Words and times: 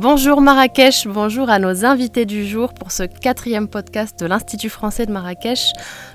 Bonjour 0.00 0.40
Marrakech, 0.40 1.08
bonjour 1.08 1.50
à 1.50 1.58
nos 1.58 1.84
invités 1.84 2.24
du 2.24 2.46
jour 2.46 2.72
pour 2.72 2.92
ce 2.92 3.02
quatrième 3.02 3.66
podcast 3.66 4.16
de 4.20 4.26
l'Institut 4.26 4.68
français 4.68 5.06
de 5.06 5.10
Marrakech. 5.10 5.72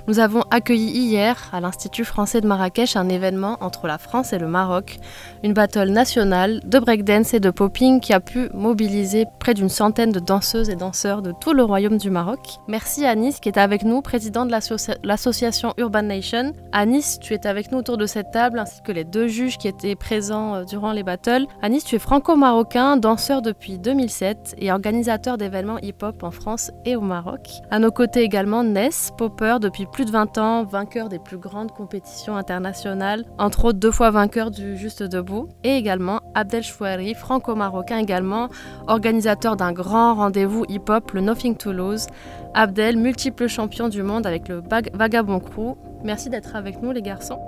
Nous 0.08 0.20
avons 0.20 0.40
accueilli 0.50 0.88
hier 0.88 1.50
à 1.52 1.60
l'Institut 1.60 2.06
français 2.06 2.40
de 2.40 2.46
Marrakech 2.46 2.96
un 2.96 3.10
événement 3.10 3.58
entre 3.60 3.86
la 3.86 3.98
France 3.98 4.32
et 4.32 4.38
le 4.38 4.46
Maroc, 4.46 4.96
une 5.42 5.52
battle 5.52 5.90
nationale 5.90 6.62
de 6.64 6.78
breakdance 6.78 7.34
et 7.34 7.40
de 7.40 7.50
popping 7.50 8.00
qui 8.00 8.14
a 8.14 8.20
pu 8.20 8.48
mobiliser 8.54 9.26
près 9.38 9.52
d'une 9.52 9.68
centaine 9.68 10.12
de 10.12 10.18
danseuses 10.18 10.70
et 10.70 10.76
danseurs 10.76 11.20
de 11.20 11.34
tout 11.38 11.52
le 11.52 11.62
royaume 11.62 11.98
du 11.98 12.08
Maroc. 12.08 12.40
Merci 12.68 13.04
Anis 13.04 13.38
qui 13.38 13.50
est 13.50 13.58
avec 13.58 13.82
nous, 13.82 14.00
président 14.00 14.46
de 14.46 14.54
l'association 15.02 15.74
Urban 15.76 16.04
Nation. 16.04 16.54
Anis, 16.72 17.18
tu 17.20 17.34
es 17.34 17.46
avec 17.46 17.70
nous 17.70 17.80
autour 17.80 17.98
de 17.98 18.06
cette 18.06 18.30
table 18.30 18.60
ainsi 18.60 18.80
que 18.80 18.92
les 18.92 19.04
deux 19.04 19.28
juges 19.28 19.58
qui 19.58 19.68
étaient 19.68 19.94
présents 19.94 20.54
euh, 20.54 20.64
durant 20.64 20.92
les 20.92 21.02
battles. 21.02 21.44
Anis, 21.60 21.84
tu 21.84 21.96
es 21.96 21.98
franco-marocain, 21.98 22.96
danseur 22.96 23.42
depuis 23.42 23.73
2007 23.78 24.56
et 24.58 24.72
organisateur 24.72 25.38
d'événements 25.38 25.78
hip-hop 25.82 26.22
en 26.22 26.30
France 26.30 26.70
et 26.84 26.96
au 26.96 27.00
Maroc. 27.00 27.48
À 27.70 27.78
nos 27.78 27.90
côtés 27.90 28.22
également 28.22 28.62
Ness, 28.62 29.12
popper 29.16 29.58
depuis 29.60 29.86
plus 29.86 30.04
de 30.04 30.10
20 30.10 30.38
ans, 30.38 30.64
vainqueur 30.64 31.08
des 31.08 31.18
plus 31.18 31.38
grandes 31.38 31.72
compétitions 31.72 32.36
internationales, 32.36 33.24
entre 33.38 33.66
autres 33.66 33.78
deux 33.78 33.90
fois 33.90 34.10
vainqueur 34.10 34.50
du 34.50 34.76
Juste 34.76 35.02
Debout, 35.02 35.48
et 35.62 35.76
également 35.76 36.20
Abdel 36.34 36.62
Chouari, 36.62 37.14
franco-marocain 37.14 37.98
également, 37.98 38.48
organisateur 38.86 39.56
d'un 39.56 39.72
grand 39.72 40.14
rendez-vous 40.14 40.64
hip-hop, 40.68 41.12
le 41.12 41.20
Nothing 41.20 41.56
to 41.56 41.72
Lose. 41.72 42.06
Abdel, 42.54 42.96
multiple 42.96 43.48
champion 43.48 43.88
du 43.88 44.02
monde 44.02 44.26
avec 44.26 44.48
le 44.48 44.62
Vagabond 44.94 45.40
Crew. 45.40 45.76
Merci 46.04 46.30
d'être 46.30 46.54
avec 46.54 46.82
nous 46.82 46.92
les 46.92 47.02
garçons. 47.02 47.40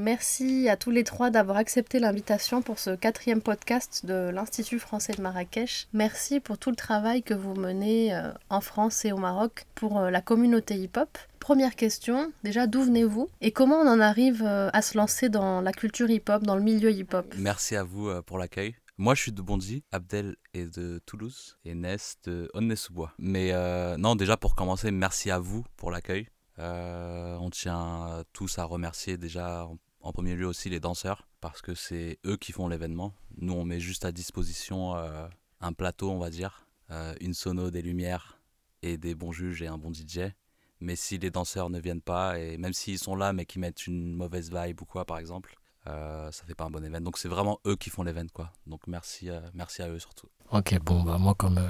Merci 0.00 0.70
à 0.70 0.78
tous 0.78 0.90
les 0.90 1.04
trois 1.04 1.28
d'avoir 1.28 1.58
accepté 1.58 1.98
l'invitation 1.98 2.62
pour 2.62 2.78
ce 2.78 2.96
quatrième 2.96 3.42
podcast 3.42 4.06
de 4.06 4.30
l'Institut 4.30 4.78
français 4.78 5.12
de 5.12 5.20
Marrakech. 5.20 5.88
Merci 5.92 6.40
pour 6.40 6.56
tout 6.56 6.70
le 6.70 6.76
travail 6.76 7.22
que 7.22 7.34
vous 7.34 7.52
menez 7.52 8.14
euh, 8.14 8.32
en 8.48 8.62
France 8.62 9.04
et 9.04 9.12
au 9.12 9.18
Maroc 9.18 9.66
pour 9.74 9.98
euh, 9.98 10.08
la 10.08 10.22
communauté 10.22 10.76
hip-hop. 10.76 11.18
Première 11.38 11.76
question, 11.76 12.32
déjà 12.44 12.66
d'où 12.66 12.82
venez-vous 12.82 13.28
et 13.42 13.52
comment 13.52 13.76
on 13.76 13.86
en 13.86 14.00
arrive 14.00 14.42
euh, 14.42 14.70
à 14.72 14.80
se 14.80 14.96
lancer 14.96 15.28
dans 15.28 15.60
la 15.60 15.72
culture 15.72 16.08
hip-hop, 16.08 16.44
dans 16.44 16.56
le 16.56 16.62
milieu 16.62 16.90
hip-hop? 16.90 17.34
Merci 17.36 17.76
à 17.76 17.82
vous 17.82 18.10
pour 18.22 18.38
l'accueil. 18.38 18.76
Moi, 18.96 19.14
je 19.14 19.20
suis 19.20 19.32
de 19.32 19.42
Bondy, 19.42 19.84
Abdel 19.92 20.36
est 20.54 20.74
de 20.74 21.02
Toulouse 21.04 21.58
et 21.66 21.74
Ness 21.74 22.16
de 22.24 22.48
Aulnay-sous-Bois. 22.54 23.12
Mais 23.18 23.52
non, 23.98 24.16
déjà 24.16 24.38
pour 24.38 24.54
commencer, 24.54 24.90
merci 24.92 25.30
à 25.30 25.38
vous 25.38 25.62
pour 25.76 25.90
l'accueil. 25.90 26.26
On 26.56 27.50
tient 27.50 28.24
tous 28.32 28.58
à 28.58 28.64
remercier 28.64 29.18
déjà 29.18 29.66
en, 30.00 30.12
premier 30.12 30.34
lieu 30.34 30.46
aussi 30.46 30.70
les 30.70 30.80
danseurs 30.80 31.28
parce 31.40 31.62
que 31.62 31.74
c'est 31.74 32.18
eux 32.26 32.36
qui 32.36 32.52
font 32.52 32.68
l'événement. 32.68 33.14
Nous, 33.38 33.52
on 33.52 33.64
met 33.64 33.80
juste 33.80 34.04
à 34.04 34.12
disposition 34.12 34.96
euh, 34.96 35.26
un 35.60 35.72
plateau, 35.72 36.10
on 36.10 36.18
va 36.18 36.30
dire, 36.30 36.66
euh, 36.90 37.14
une 37.20 37.34
sono, 37.34 37.70
des 37.70 37.82
lumières 37.82 38.40
et 38.82 38.98
des 38.98 39.14
bons 39.14 39.32
juges 39.32 39.62
et 39.62 39.66
un 39.66 39.78
bon 39.78 39.92
DJ. 39.92 40.32
Mais 40.80 40.96
si 40.96 41.18
les 41.18 41.30
danseurs 41.30 41.70
ne 41.70 41.78
viennent 41.78 42.00
pas, 42.00 42.38
et 42.38 42.56
même 42.56 42.72
s'ils 42.72 42.98
sont 42.98 43.14
là 43.14 43.32
mais 43.32 43.44
qui 43.44 43.58
mettent 43.58 43.86
une 43.86 44.12
mauvaise 44.12 44.50
vibe 44.50 44.80
ou 44.80 44.84
quoi, 44.86 45.04
par 45.04 45.18
exemple, 45.18 45.56
ça 45.84 46.44
fait 46.46 46.54
pas 46.54 46.64
un 46.64 46.70
bon 46.70 46.84
événement. 46.84 47.04
Donc 47.04 47.18
c'est 47.18 47.28
vraiment 47.28 47.58
eux 47.66 47.76
qui 47.76 47.90
font 47.90 48.02
l'événement, 48.02 48.30
quoi. 48.32 48.52
Donc 48.66 48.86
merci, 48.86 49.28
merci 49.52 49.82
à 49.82 49.90
eux 49.90 49.98
surtout. 49.98 50.28
Ok, 50.52 50.78
bon, 50.80 51.02
bah 51.02 51.18
moi 51.18 51.34
comme 51.34 51.60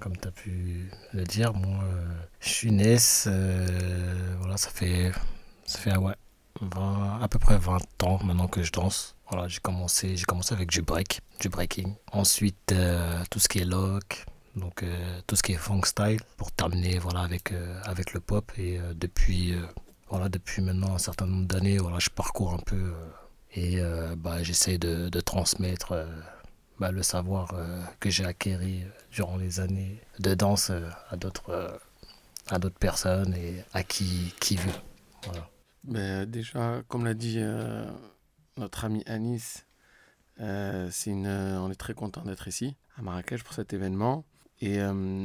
comme 0.00 0.16
tu 0.16 0.26
as 0.26 0.30
pu 0.32 0.90
le 1.12 1.24
dire, 1.24 1.52
moi, 1.52 1.84
euh, 1.84 2.22
je 2.40 2.48
suis 2.48 2.70
euh, 3.26 4.34
voilà, 4.38 4.56
ça 4.56 4.70
fait, 4.70 5.12
ça 5.66 5.78
fait 5.78 5.96
ouais, 5.96 6.14
à 6.60 7.28
peu 7.28 7.38
près 7.38 7.56
20 7.56 8.02
ans 8.04 8.18
maintenant 8.24 8.48
que 8.48 8.62
je 8.62 8.72
danse. 8.72 9.16
Voilà, 9.30 9.48
j'ai 9.48 9.60
commencé, 9.60 10.16
j'ai 10.16 10.24
commencé 10.24 10.54
avec 10.54 10.70
du 10.70 10.82
break, 10.82 11.20
du 11.40 11.48
breaking. 11.48 11.94
Ensuite, 12.12 12.72
euh, 12.72 13.22
tout 13.30 13.38
ce 13.38 13.48
qui 13.48 13.60
est 13.60 13.64
lock, 13.64 14.24
donc 14.56 14.84
tout 15.26 15.36
ce 15.36 15.42
qui 15.42 15.52
est 15.52 15.56
funk 15.56 15.82
style, 15.84 16.20
pour 16.36 16.50
terminer 16.50 16.98
voilà, 16.98 17.20
avec, 17.20 17.52
avec 17.84 18.12
le 18.12 18.20
pop. 18.20 18.50
Et 18.58 18.80
depuis, 18.94 19.54
voilà, 20.08 20.28
depuis 20.28 20.60
maintenant 20.60 20.94
un 20.94 20.98
certain 20.98 21.26
nombre 21.26 21.46
d'années, 21.46 21.78
voilà, 21.78 21.98
je 22.00 22.10
parcours 22.10 22.52
un 22.52 22.58
peu 22.58 22.92
et 23.54 23.80
bah, 24.16 24.42
j'essaie 24.42 24.78
de, 24.78 25.20
transmettre 25.20 25.94
bah, 26.80 26.90
le 26.90 27.02
savoir 27.02 27.52
euh, 27.52 27.82
que 28.00 28.08
j'ai 28.08 28.24
acquéri 28.24 28.82
euh, 28.82 28.88
durant 29.12 29.36
les 29.36 29.60
années 29.60 30.00
de 30.18 30.34
danse 30.34 30.70
euh, 30.70 30.88
à 31.10 31.16
d'autres 31.16 31.78
à 32.48 32.58
personnes 32.70 33.34
et 33.34 33.62
à 33.74 33.82
qui, 33.82 34.34
qui 34.40 34.56
veut. 34.56 34.72
Mais 35.84 36.26
déjà, 36.26 36.82
comme 36.88 37.04
l'a 37.04 37.14
dit 37.14 37.40
notre 38.56 38.84
ami 38.84 39.02
Anis, 39.06 39.66
c'est 40.38 41.10
une, 41.10 41.26
on 41.26 41.70
est 41.70 41.78
très 41.78 41.94
content 41.94 42.22
d'être 42.22 42.48
ici 42.48 42.76
à 42.96 43.02
Marrakech 43.02 43.42
pour 43.44 43.54
cet 43.54 43.72
événement. 43.72 44.24
Et 44.60 44.78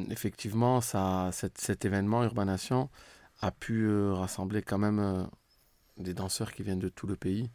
effectivement, 0.09 0.79
ça, 0.79 1.29
cet, 1.33 1.57
cet, 1.57 1.83
événement 1.83 2.23
Urbanation 2.23 2.89
a 3.41 3.51
pu 3.51 3.89
rassembler 4.11 4.61
quand 4.61 4.77
même 4.77 5.29
des 5.97 6.13
danseurs 6.13 6.53
qui 6.53 6.63
viennent 6.63 6.79
de 6.79 6.89
tout 6.89 7.07
le 7.07 7.15
pays. 7.15 7.49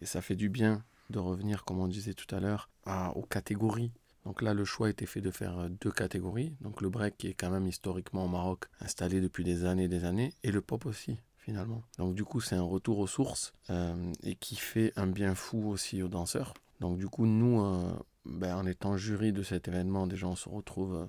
Et 0.00 0.06
ça 0.06 0.20
fait 0.20 0.36
du 0.36 0.48
bien 0.48 0.82
de 1.10 1.18
revenir, 1.18 1.64
comme 1.64 1.78
on 1.78 1.88
disait 1.88 2.14
tout 2.14 2.34
à 2.34 2.40
l'heure, 2.40 2.70
aux 3.14 3.26
catégories. 3.26 3.92
Donc 4.24 4.42
là, 4.42 4.54
le 4.54 4.64
choix 4.64 4.86
a 4.86 4.90
été 4.90 5.06
fait 5.06 5.20
de 5.20 5.30
faire 5.30 5.58
euh, 5.58 5.68
deux 5.68 5.90
catégories. 5.90 6.54
Donc 6.60 6.80
le 6.80 6.88
break 6.88 7.16
qui 7.18 7.28
est 7.28 7.34
quand 7.34 7.50
même 7.50 7.66
historiquement 7.66 8.24
au 8.24 8.28
Maroc 8.28 8.66
installé 8.80 9.20
depuis 9.20 9.44
des 9.44 9.64
années 9.64 9.84
et 9.84 9.88
des 9.88 10.04
années, 10.04 10.34
et 10.42 10.52
le 10.52 10.60
pop 10.60 10.86
aussi 10.86 11.18
finalement. 11.42 11.82
Donc 11.98 12.14
du 12.14 12.24
coup, 12.24 12.40
c'est 12.40 12.54
un 12.54 12.62
retour 12.62 12.98
aux 12.98 13.06
sources 13.06 13.52
euh, 13.70 14.12
et 14.22 14.34
qui 14.34 14.56
fait 14.56 14.92
un 14.96 15.06
bien 15.06 15.34
fou 15.34 15.68
aussi 15.68 16.02
aux 16.02 16.08
danseurs. 16.08 16.54
Donc 16.80 16.98
du 16.98 17.08
coup, 17.08 17.26
nous, 17.26 17.60
euh, 17.60 17.92
ben, 18.24 18.56
en 18.56 18.66
étant 18.66 18.96
jury 18.96 19.32
de 19.32 19.42
cet 19.42 19.68
événement, 19.68 20.06
déjà 20.06 20.26
on 20.26 20.36
se 20.36 20.48
retrouve 20.48 21.08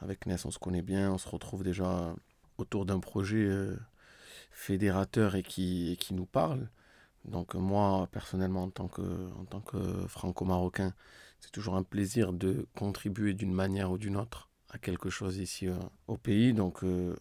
avec 0.00 0.26
Ness, 0.26 0.44
on 0.44 0.50
se 0.50 0.58
connaît 0.58 0.82
bien, 0.82 1.12
on 1.12 1.18
se 1.18 1.28
retrouve 1.28 1.62
déjà 1.62 2.14
autour 2.58 2.86
d'un 2.86 3.00
projet 3.00 3.48
fédérateur 4.50 5.34
et 5.34 5.42
qui, 5.42 5.96
qui 6.00 6.14
nous 6.14 6.26
parle. 6.26 6.68
Donc 7.24 7.54
moi, 7.54 8.08
personnellement, 8.12 8.64
en 8.64 8.70
tant 8.70 8.88
que, 8.88 9.02
en 9.38 9.44
tant 9.44 9.60
que 9.60 10.06
franco-marocain, 10.08 10.94
c'est 11.40 11.50
toujours 11.50 11.76
un 11.76 11.82
plaisir 11.82 12.32
de 12.32 12.66
contribuer 12.74 13.34
d'une 13.34 13.52
manière 13.52 13.90
ou 13.90 13.98
d'une 13.98 14.16
autre 14.16 14.48
à 14.70 14.78
quelque 14.78 15.10
chose 15.10 15.38
ici 15.38 15.68
euh, 15.68 15.76
au 16.08 16.16
pays. 16.16 16.52
Donc 16.52 16.82
euh, 16.84 16.86
euh, 17.10 17.16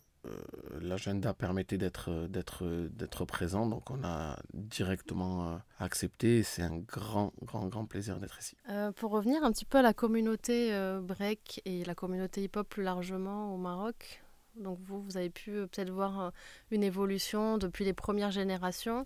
l'agenda 0.81 1.33
permettait 1.33 1.77
d'être, 1.77 2.27
d'être, 2.27 2.65
d'être 2.91 3.25
présent. 3.25 3.65
Donc 3.67 3.89
on 3.91 4.03
a 4.03 4.37
directement 4.53 5.59
accepté. 5.79 6.43
C'est 6.43 6.61
un 6.61 6.77
grand, 6.77 7.33
grand, 7.43 7.67
grand 7.67 7.85
plaisir 7.85 8.19
d'être 8.19 8.39
ici. 8.39 8.55
pour 8.95 9.11
revenir 9.11 9.43
un 9.43 9.51
petit 9.51 9.65
peu 9.65 9.79
à 9.79 9.81
la 9.81 9.93
communauté 9.93 10.71
break 11.01 11.61
et 11.65 11.83
la 11.83 11.95
communauté 11.95 12.43
hip-hop 12.43 12.67
plus 12.67 12.83
largement 12.83 13.53
au 13.53 13.57
Maroc, 13.57 14.23
donc 14.55 14.79
vous, 14.83 15.01
vous 15.01 15.17
avez 15.17 15.29
pu 15.29 15.51
peut-être 15.51 15.89
voir 15.89 16.31
une 16.71 16.83
évolution 16.83 17.57
depuis 17.57 17.85
les 17.85 17.93
premières 17.93 18.31
générations. 18.31 19.05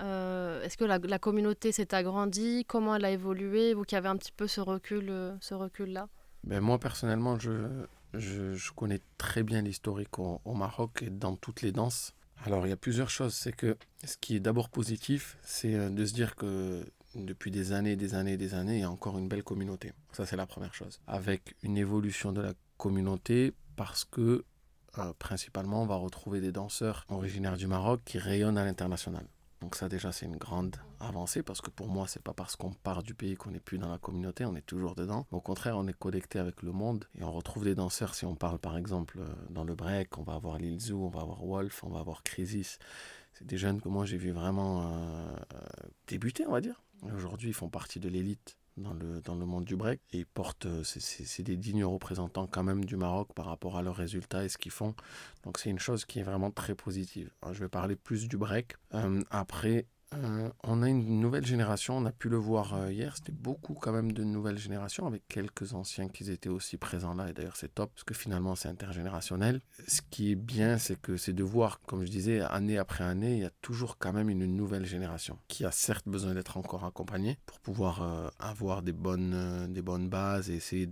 Euh, 0.00 0.62
est-ce 0.62 0.76
que 0.76 0.84
la, 0.84 1.18
communauté 1.18 1.72
s'est 1.72 1.94
agrandie? 1.94 2.64
Comment 2.66 2.94
elle 2.94 3.04
a 3.04 3.10
évolué? 3.10 3.74
Vous 3.74 3.84
qui 3.84 3.96
avez 3.96 4.08
un 4.08 4.16
petit 4.16 4.32
peu 4.32 4.46
ce 4.46 4.60
recul, 4.60 5.10
euh, 5.10 5.36
ce 5.40 5.54
recul-là? 5.54 6.08
Ben 6.44 6.60
Moi, 6.60 6.78
personnellement, 6.78 7.38
je, 7.38 7.50
je, 8.14 8.72
connais 8.72 9.00
très 9.18 9.42
bien 9.42 9.62
l'historique 9.62 10.18
au, 10.18 10.40
Maroc 10.54 11.02
et 11.02 11.10
dans 11.10 11.36
toutes 11.36 11.62
les 11.62 11.72
danses. 11.72 12.14
Alors, 12.44 12.66
il 12.66 12.70
y 12.70 12.72
a 12.72 12.76
plusieurs 12.76 13.10
choses. 13.10 13.34
C'est 13.34 13.54
que 13.54 13.76
ce 14.04 14.16
qui 14.16 14.36
est 14.36 14.40
d'abord 14.40 14.70
positif, 14.70 15.36
c'est 15.42 15.74
euh, 15.74 15.90
de 15.90 16.04
se 16.06 16.14
dire 16.14 16.36
que 16.36 16.84
depuis 17.14 17.50
des 17.50 17.72
années, 17.72 17.96
des 17.96 18.14
années, 18.14 18.36
des 18.36 18.54
années, 18.54 18.76
il 18.76 18.80
y 18.80 18.84
a 18.84 18.90
encore 18.90 19.18
une 19.18 19.28
belle 19.28 19.42
communauté. 19.42 19.92
Ça, 20.12 20.26
c'est 20.26 20.36
la 20.36 20.46
première 20.46 20.74
chose. 20.74 21.00
Avec 21.06 21.54
une 21.62 21.76
évolution 21.76 22.32
de 22.32 22.40
la 22.40 22.54
communauté 22.78 23.52
parce 23.76 24.04
que, 24.04 24.44
principalement, 25.18 25.82
on 25.82 25.86
va 25.86 25.96
retrouver 25.96 26.40
des 26.40 26.52
danseurs 26.52 27.04
originaires 27.08 27.56
du 27.56 27.66
Maroc 27.66 28.00
qui 28.04 28.18
rayonnent 28.18 28.58
à 28.58 28.64
l'international. 28.64 29.26
Donc 29.60 29.76
ça 29.76 29.88
déjà 29.88 30.10
c'est 30.10 30.26
une 30.26 30.36
grande 30.36 30.76
avancée 31.00 31.42
parce 31.42 31.60
que 31.60 31.70
pour 31.70 31.88
moi 31.88 32.06
c'est 32.06 32.22
pas 32.22 32.32
parce 32.34 32.56
qu'on 32.56 32.72
part 32.72 33.02
du 33.02 33.14
pays 33.14 33.34
qu'on 33.34 33.50
n'est 33.50 33.60
plus 33.60 33.78
dans 33.78 33.90
la 33.90 33.98
communauté, 33.98 34.44
on 34.44 34.54
est 34.56 34.66
toujours 34.66 34.94
dedans. 34.94 35.26
Au 35.30 35.40
contraire 35.40 35.76
on 35.76 35.86
est 35.86 35.98
connecté 35.98 36.38
avec 36.38 36.62
le 36.62 36.72
monde 36.72 37.04
et 37.18 37.24
on 37.24 37.32
retrouve 37.32 37.64
des 37.64 37.74
danseurs. 37.74 38.14
Si 38.14 38.24
on 38.24 38.34
parle 38.34 38.58
par 38.58 38.76
exemple 38.76 39.18
euh, 39.20 39.26
dans 39.50 39.64
le 39.64 39.74
break, 39.74 40.18
on 40.18 40.22
va 40.22 40.34
avoir 40.34 40.58
Lil 40.58 40.80
Zoo, 40.80 41.04
on 41.04 41.08
va 41.08 41.20
avoir 41.20 41.44
Wolf, 41.44 41.82
on 41.84 41.90
va 41.90 42.00
avoir 42.00 42.22
Crisis. 42.22 42.78
C'est 43.32 43.46
des 43.46 43.58
jeunes 43.58 43.80
que 43.80 43.88
moi 43.88 44.04
j'ai 44.04 44.18
vu 44.18 44.30
vraiment 44.30 44.92
euh, 44.92 45.36
débuter 46.06 46.46
on 46.46 46.52
va 46.52 46.60
dire. 46.60 46.82
Aujourd'hui 47.14 47.50
ils 47.50 47.54
font 47.54 47.70
partie 47.70 47.98
de 48.00 48.08
l'élite 48.08 48.58
dans 48.80 48.94
le, 48.94 49.20
dans 49.20 49.34
le 49.34 49.46
monde 49.46 49.64
du 49.64 49.76
break. 49.76 50.00
Et 50.12 50.18
ils 50.18 50.26
portent, 50.26 50.66
euh, 50.66 50.82
c'est 50.84 51.42
des 51.42 51.56
dignes 51.56 51.84
représentants 51.84 52.46
quand 52.46 52.62
même 52.62 52.84
du 52.84 52.96
Maroc 52.96 53.32
par 53.34 53.46
rapport 53.46 53.76
à 53.76 53.82
leurs 53.82 53.96
résultats 53.96 54.44
et 54.44 54.48
ce 54.48 54.58
qu'ils 54.58 54.72
font. 54.72 54.94
Donc 55.44 55.58
c'est 55.58 55.70
une 55.70 55.78
chose 55.78 56.04
qui 56.04 56.18
est 56.20 56.24
vraiment 56.24 56.50
très 56.50 56.74
positive. 56.74 57.30
je 57.52 57.60
vais 57.60 57.68
parler 57.68 57.96
plus 57.96 58.28
du 58.28 58.36
break. 58.36 58.74
Euh, 58.94 59.22
après, 59.30 59.86
euh, 60.12 60.50
on 60.64 60.82
a 60.82 60.88
une 60.88 61.20
nouvelle 61.20 61.46
génération, 61.46 61.96
on 61.96 62.04
a 62.04 62.10
pu 62.10 62.28
le 62.28 62.36
voir 62.36 62.74
euh, 62.74 62.92
hier, 62.92 63.14
c'était 63.16 63.30
beaucoup 63.30 63.74
quand 63.74 63.92
même 63.92 64.10
de 64.10 64.24
nouvelles 64.24 64.58
générations 64.58 65.06
avec 65.06 65.22
quelques 65.28 65.72
anciens 65.72 66.08
qui 66.08 66.28
étaient 66.28 66.48
aussi 66.48 66.76
présents 66.78 67.14
là 67.14 67.30
et 67.30 67.32
d'ailleurs 67.32 67.54
c'est 67.54 67.72
top 67.72 67.92
parce 67.94 68.02
que 68.02 68.14
finalement 68.14 68.56
c'est 68.56 68.68
intergénérationnel. 68.68 69.60
Ce 69.86 70.00
qui 70.10 70.32
est 70.32 70.36
bien 70.36 70.78
c'est 70.78 71.00
que 71.00 71.16
c'est 71.16 71.32
de 71.32 71.44
voir, 71.44 71.80
comme 71.82 72.04
je 72.04 72.10
disais, 72.10 72.40
année 72.40 72.76
après 72.76 73.04
année, 73.04 73.34
il 73.34 73.42
y 73.42 73.44
a 73.44 73.50
toujours 73.62 73.98
quand 73.98 74.12
même 74.12 74.30
une 74.30 74.44
nouvelle 74.46 74.84
génération 74.84 75.38
qui 75.46 75.64
a 75.64 75.70
certes 75.70 76.08
besoin 76.08 76.34
d'être 76.34 76.56
encore 76.56 76.84
accompagnée 76.84 77.38
pour 77.46 77.60
pouvoir 77.60 78.02
euh, 78.02 78.28
avoir 78.40 78.82
des 78.82 78.92
bonnes, 78.92 79.72
des 79.72 79.82
bonnes 79.82 80.08
bases 80.08 80.50
et 80.50 80.54
essayer 80.54 80.88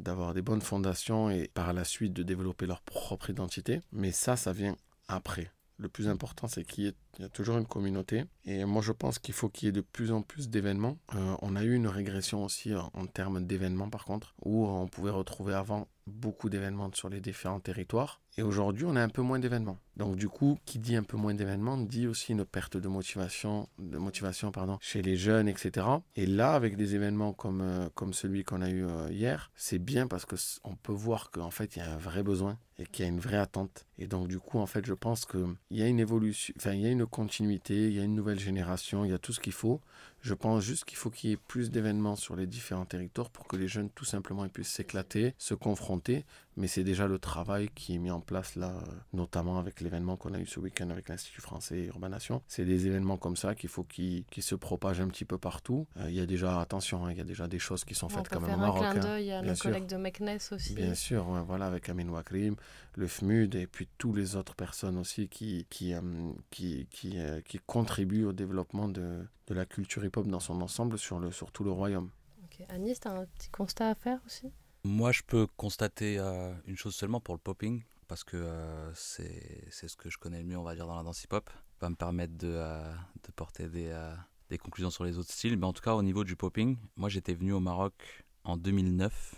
d'avoir 0.00 0.34
des 0.34 0.42
bonnes 0.42 0.60
fondations 0.60 1.30
et 1.30 1.48
par 1.54 1.72
la 1.72 1.84
suite 1.84 2.12
de 2.12 2.24
développer 2.24 2.66
leur 2.66 2.80
propre 2.82 3.30
identité. 3.30 3.82
Mais 3.92 4.10
ça, 4.10 4.34
ça 4.34 4.52
vient 4.52 4.76
après. 5.06 5.52
Le 5.78 5.88
plus 5.90 6.08
important, 6.08 6.48
c'est 6.48 6.64
qu'il 6.64 6.84
y, 6.84 6.86
ait 6.88 6.94
toujours 7.32 7.58
une 7.58 7.66
communauté. 7.66 8.24
Et 8.44 8.64
moi, 8.64 8.82
je 8.82 8.92
pense 8.92 9.18
qu'il 9.18 9.34
faut 9.34 9.48
qu'il 9.48 9.66
y 9.66 9.68
ait 9.68 9.72
de 9.72 9.80
plus 9.80 10.12
en 10.12 10.22
plus 10.22 10.48
d'événements. 10.48 10.98
Euh, 11.14 11.36
on 11.42 11.56
a 11.56 11.62
eu 11.62 11.74
une 11.74 11.88
régression 11.88 12.44
aussi 12.44 12.74
en 12.74 13.06
termes 13.06 13.44
d'événements, 13.44 13.90
par 13.90 14.04
contre, 14.04 14.34
où 14.44 14.66
on 14.66 14.86
pouvait 14.86 15.10
retrouver 15.10 15.54
avant 15.54 15.88
beaucoup 16.06 16.48
d'événements 16.48 16.90
sur 16.94 17.08
les 17.08 17.20
différents 17.20 17.60
territoires. 17.60 18.20
Et 18.38 18.42
aujourd'hui, 18.42 18.84
on 18.86 18.96
a 18.96 19.02
un 19.02 19.08
peu 19.08 19.22
moins 19.22 19.38
d'événements. 19.38 19.78
Donc 19.96 20.16
du 20.16 20.28
coup, 20.28 20.58
qui 20.66 20.78
dit 20.78 20.94
un 20.94 21.02
peu 21.02 21.16
moins 21.16 21.34
d'événements 21.34 21.78
dit 21.78 22.06
aussi 22.06 22.32
une 22.32 22.44
perte 22.44 22.76
de 22.76 22.86
motivation, 22.86 23.66
de 23.78 23.96
motivation 23.96 24.52
pardon, 24.52 24.76
chez 24.80 25.00
les 25.00 25.16
jeunes, 25.16 25.48
etc. 25.48 25.86
Et 26.16 26.26
là, 26.26 26.52
avec 26.52 26.76
des 26.76 26.94
événements 26.94 27.32
comme, 27.32 27.62
euh, 27.62 27.88
comme 27.94 28.12
celui 28.12 28.44
qu'on 28.44 28.60
a 28.60 28.68
eu 28.68 28.84
euh, 28.84 29.10
hier, 29.10 29.50
c'est 29.54 29.78
bien 29.78 30.06
parce 30.06 30.26
qu'on 30.26 30.76
peut 30.76 30.92
voir 30.92 31.30
qu'en 31.30 31.50
fait, 31.50 31.76
il 31.76 31.78
y 31.78 31.82
a 31.82 31.90
un 31.90 31.96
vrai 31.96 32.22
besoin 32.22 32.58
et 32.78 32.84
qu'il 32.84 33.06
y 33.06 33.08
a 33.08 33.10
une 33.10 33.20
vraie 33.20 33.38
attente. 33.38 33.86
Et 33.96 34.06
donc 34.06 34.28
du 34.28 34.38
coup, 34.38 34.58
en 34.58 34.66
fait, 34.66 34.84
je 34.84 34.92
pense 34.92 35.24
qu'il 35.24 35.56
y 35.70 35.82
a 35.82 35.88
une 35.88 35.98
évolution, 35.98 36.52
enfin, 36.58 36.72
il 36.72 36.82
y 36.82 36.86
a 36.86 36.90
une 36.90 37.05
continuité, 37.06 37.74
il 37.88 37.92
y 37.92 38.00
a 38.00 38.04
une 38.04 38.14
nouvelle 38.14 38.38
génération, 38.38 39.04
il 39.04 39.10
y 39.10 39.14
a 39.14 39.18
tout 39.18 39.32
ce 39.32 39.40
qu'il 39.40 39.52
faut. 39.52 39.80
Je 40.26 40.34
pense 40.34 40.64
juste 40.64 40.84
qu'il 40.84 40.98
faut 40.98 41.08
qu'il 41.08 41.30
y 41.30 41.32
ait 41.34 41.36
plus 41.36 41.70
d'événements 41.70 42.16
sur 42.16 42.34
les 42.34 42.48
différents 42.48 42.84
territoires 42.84 43.30
pour 43.30 43.46
que 43.46 43.54
les 43.54 43.68
jeunes, 43.68 43.90
tout 43.90 44.04
simplement, 44.04 44.48
puissent 44.48 44.72
s'éclater, 44.72 45.36
se 45.38 45.54
confronter. 45.54 46.24
Mais 46.56 46.66
c'est 46.66 46.82
déjà 46.82 47.06
le 47.06 47.20
travail 47.20 47.68
qui 47.72 47.94
est 47.94 47.98
mis 47.98 48.10
en 48.10 48.20
place 48.20 48.56
là, 48.56 48.74
notamment 49.12 49.60
avec 49.60 49.80
l'événement 49.80 50.16
qu'on 50.16 50.34
a 50.34 50.40
eu 50.40 50.46
ce 50.46 50.58
week-end 50.58 50.90
avec 50.90 51.08
l'Institut 51.08 51.40
français 51.40 51.84
Urbanation. 51.84 52.42
C'est 52.48 52.64
des 52.64 52.88
événements 52.88 53.18
comme 53.18 53.36
ça 53.36 53.54
qu'il 53.54 53.68
faut 53.68 53.84
qu'ils 53.84 54.24
se 54.40 54.56
propagent 54.56 55.00
un 55.00 55.06
petit 55.06 55.24
peu 55.24 55.38
partout. 55.38 55.86
Euh, 55.98 56.06
il 56.08 56.16
y 56.16 56.20
a 56.20 56.26
déjà, 56.26 56.60
attention, 56.60 57.06
hein, 57.06 57.12
il 57.12 57.18
y 57.18 57.20
a 57.20 57.24
déjà 57.24 57.46
des 57.46 57.60
choses 57.60 57.84
qui 57.84 57.94
sont 57.94 58.08
faites 58.08 58.28
quand 58.28 58.40
même 58.40 58.54
au 58.54 58.58
Maroc. 58.58 58.82
Un 58.82 58.92
clin 58.94 59.02
d'œil 59.02 59.30
à 59.30 59.42
nos 59.42 59.54
collègues 59.54 59.86
de 59.86 59.96
Meknes 59.96 60.38
aussi. 60.50 60.74
Bien 60.74 60.94
sûr, 60.94 61.24
voilà, 61.46 61.66
avec 61.66 61.88
Amin 61.88 62.08
Wakrim, 62.08 62.56
le 62.96 63.06
FMUD 63.06 63.54
et 63.54 63.68
puis 63.68 63.86
toutes 63.96 64.16
les 64.16 64.34
autres 64.34 64.56
personnes 64.56 64.98
aussi 64.98 65.28
qui, 65.28 65.66
qui, 65.70 65.94
euh, 65.94 66.00
qui, 66.50 66.88
qui, 66.90 67.18
euh, 67.18 67.40
qui, 67.42 67.60
contribuent 67.64 68.24
au 68.24 68.32
développement 68.32 68.88
de, 68.88 69.24
de 69.46 69.54
la 69.54 69.66
culture 69.66 70.04
hip-hop 70.04 70.26
dans 70.26 70.40
son 70.40 70.60
ensemble 70.60 70.98
sur, 70.98 71.18
le, 71.18 71.30
sur 71.30 71.52
tout 71.52 71.64
le 71.64 71.70
royaume. 71.70 72.10
Anis, 72.68 73.00
tu 73.00 73.08
as 73.08 73.12
un 73.12 73.26
petit 73.26 73.50
constat 73.50 73.90
à 73.90 73.94
faire 73.94 74.18
aussi? 74.24 74.50
Moi, 74.84 75.12
je 75.12 75.22
peux 75.22 75.46
constater 75.56 76.18
euh, 76.18 76.54
une 76.66 76.76
chose 76.76 76.94
seulement 76.94 77.20
pour 77.20 77.34
le 77.34 77.40
popping, 77.40 77.82
parce 78.08 78.24
que 78.24 78.50
c'est 78.94 79.68
ce 79.70 79.96
que 79.96 80.08
je 80.08 80.16
connais 80.16 80.38
le 80.38 80.44
mieux, 80.44 80.56
on 80.56 80.62
va 80.62 80.74
dire, 80.74 80.86
dans 80.86 80.96
la 80.96 81.02
danse 81.02 81.22
hip-hop. 81.24 81.50
va 81.80 81.90
me 81.90 81.96
permettre 81.96 82.36
de, 82.38 82.48
de 82.48 83.32
porter 83.34 83.68
des, 83.68 83.94
des 84.48 84.58
conclusions 84.58 84.90
sur 84.90 85.04
les 85.04 85.18
autres 85.18 85.32
styles. 85.32 85.58
Mais 85.58 85.66
en 85.66 85.72
tout 85.72 85.82
cas, 85.82 85.94
au 85.94 86.02
niveau 86.02 86.24
du 86.24 86.34
popping, 86.34 86.78
moi, 86.96 87.08
j'étais 87.08 87.34
venu 87.34 87.52
au 87.52 87.60
Maroc 87.60 88.24
en 88.44 88.56
2009. 88.56 89.34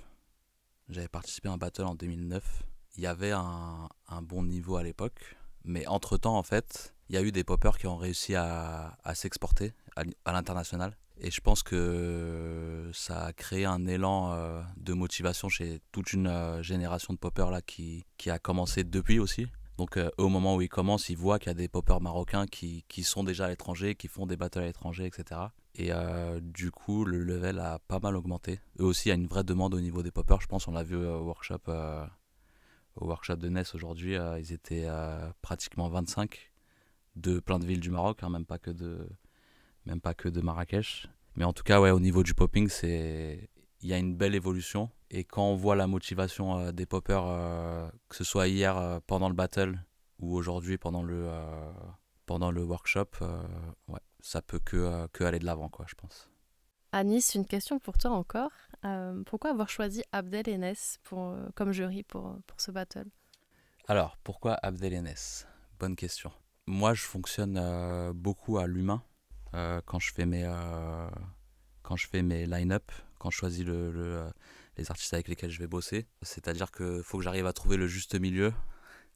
J'avais 0.91 1.09
participé 1.09 1.49
à 1.49 1.53
un 1.53 1.59
battle 1.59 1.85
en 1.85 1.95
2009 1.95 2.63
il 2.99 3.05
y 3.05 3.07
avait 3.07 3.31
un, 3.31 3.89
bon 4.23 4.43
niveau 4.43 4.77
à 4.77 4.83
l'époque. 4.83 5.37
Mais 5.65 5.87
entre-temps, 5.87 6.37
en 6.37 6.43
fait, 6.43 6.95
il 7.09 7.15
y 7.15 7.19
a 7.19 7.23
eu 7.23 7.33
des 7.33 7.45
poppers 7.45 7.79
qui 7.79 7.87
ont 7.87 7.97
réussi 7.97 8.35
à, 8.35 8.97
s'exporter 9.15 9.73
à, 9.97 10.33
l'international. 10.33 10.97
Et 11.21 11.31
je 11.31 11.41
pense 11.41 11.65
que 11.65 12.91
ça 12.93 13.27
a 13.27 13.33
créé 13.33 13.65
un 13.65 13.87
élan 13.87 14.33
euh, 14.33 14.63
de 14.77 14.93
motivation 14.93 15.49
chez 15.49 15.81
toute 15.91 16.13
une 16.13 16.29
euh, 16.29 16.63
génération 16.63 17.13
de 17.13 17.19
poppers 17.19 17.51
là, 17.51 17.61
qui, 17.61 18.05
a 18.27 18.39
commencé 18.39 18.85
depuis 18.85 19.19
aussi. 19.19 19.49
Donc 19.79 19.97
euh, 19.97 20.11
au 20.17 20.29
moment 20.29 20.55
où 20.55 20.63
ils 20.63 20.69
commencent, 20.69 21.09
ils 21.09 21.17
voient 21.17 21.41
qu'il 21.41 21.49
y 21.49 21.51
a 21.51 21.55
des 21.55 21.67
poppers 21.67 22.01
marocains 22.01 22.47
qui, 22.47 22.85
qui 22.87 23.03
sont 23.03 23.25
déjà 23.25 23.47
à 23.47 23.49
l'étranger, 23.49 23.97
qui 23.97 24.07
font 24.07 24.27
des 24.27 24.37
battles 24.37 24.61
à 24.61 24.67
l'étranger, 24.67 25.07
etc. 25.07 25.41
Et 25.75 25.93
du 26.41 26.73
coup, 26.73 27.05
le 27.05 27.23
level 27.23 27.61
a 27.61 27.79
pas 27.79 28.01
mal 28.01 28.17
augmenté. 28.17 28.59
Eux 28.81 28.85
aussi, 28.85 29.09
il 29.09 29.11
y 29.11 29.13
a 29.13 29.15
une 29.15 29.29
vraie 29.29 29.45
demande 29.45 29.75
au 29.75 29.81
niveau 29.81 30.03
des 30.03 30.11
poppers. 30.11 30.41
Je 30.41 30.49
pense 30.49 30.67
on 30.67 30.73
l'a 30.73 30.83
vu 30.83 30.97
au 30.97 31.23
workshop 31.23 31.71
au 33.01 33.07
workshop 33.07 33.37
de 33.37 33.49
NES 33.49 33.63
aujourd'hui, 33.75 34.17
euh, 34.17 34.39
ils 34.39 34.53
étaient 34.53 34.85
euh, 34.87 35.31
pratiquement 35.43 35.89
25 35.89 36.53
de 37.17 37.41
plein 37.41 37.59
de 37.59 37.67
villes 37.67 37.81
du 37.81 37.91
Maroc, 37.91 38.23
hein, 38.23 38.31
même, 38.31 38.45
pas 38.45 38.59
que 38.59 38.71
de, 38.71 39.09
même 39.87 40.01
pas 40.01 40.15
que 40.15 40.29
de 40.29 40.41
Marrakech. 40.41 41.09
Mais 41.37 41.45
en 41.45 41.53
tout 41.53 41.63
cas, 41.63 41.81
ouais, 41.81 41.91
au 41.91 42.01
niveau 42.01 42.23
du 42.23 42.35
popping, 42.35 42.69
il 42.83 43.49
y 43.83 43.93
a 43.93 43.99
une 43.99 44.17
belle 44.17 44.35
évolution. 44.35 44.91
Et 45.11 45.25
quand 45.25 45.45
on 45.45 45.55
voit 45.55 45.77
la 45.77 45.87
motivation 45.87 46.59
euh, 46.59 46.73
des 46.73 46.87
poppers, 46.87 47.25
que 48.09 48.17
ce 48.17 48.25
soit 48.25 48.49
hier 48.49 49.01
pendant 49.07 49.29
le 49.29 49.35
battle 49.35 49.83
ou 50.19 50.35
aujourd'hui 50.35 50.79
pendant 50.79 51.03
le, 51.03 51.31
pendant 52.27 52.51
le 52.51 52.63
workshop, 52.63 53.11
ouais, 53.89 54.01
ça 54.21 54.43
peut 54.43 54.59
que, 54.59 55.07
que 55.09 55.25
aller 55.25 55.39
de 55.39 55.47
l'avant, 55.47 55.71
je 55.87 55.95
pense. 55.95 56.29
Anis, 56.93 57.35
une 57.35 57.47
question 57.47 57.79
pour 57.79 57.99
toi 57.99 58.13
encore. 58.13 58.51
Euh, 58.85 59.23
pourquoi 59.25 59.51
avoir 59.51 59.69
choisi 59.69 60.03
Abdel 60.13 60.49
Enes 60.49 60.75
pour, 61.03 61.31
euh, 61.31 61.49
comme 61.55 61.73
jury 61.73 62.03
pour, 62.03 62.39
pour 62.47 62.61
ce 62.61 62.71
battle? 62.71 63.07
Alors, 63.87 64.17
pourquoi 64.19 64.55
Abdel 64.63 64.93
Enes? 64.95 65.47
Bonne 65.79 65.97
question. 65.97 66.33
Moi, 66.67 66.95
je 66.95 67.03
fonctionne 67.03 67.57
euh, 67.59 68.13
beaucoup 68.13 68.59
à 68.59 68.67
l'humain 68.67 69.03
quand 69.87 69.99
je 69.99 70.13
fais 70.13 70.27
mes, 70.27 70.45
quand 71.83 71.97
mes 72.13 72.45
line-up, 72.45 72.93
quand 73.19 73.31
je 73.31 73.37
choisis 73.39 73.65
le, 73.65 74.31
les 74.77 74.91
artistes 74.91 75.15
avec 75.15 75.27
lesquels 75.27 75.51
je 75.51 75.59
vais 75.59 75.67
bosser. 75.67 76.07
C'est-à-dire 76.21 76.71
qu'il 76.71 77.03
faut 77.03 77.17
que 77.17 77.25
j'arrive 77.25 77.47
à 77.47 77.55
trouver 77.55 77.79
le 77.79 77.87
juste 77.87 78.15
milieu, 78.15 78.53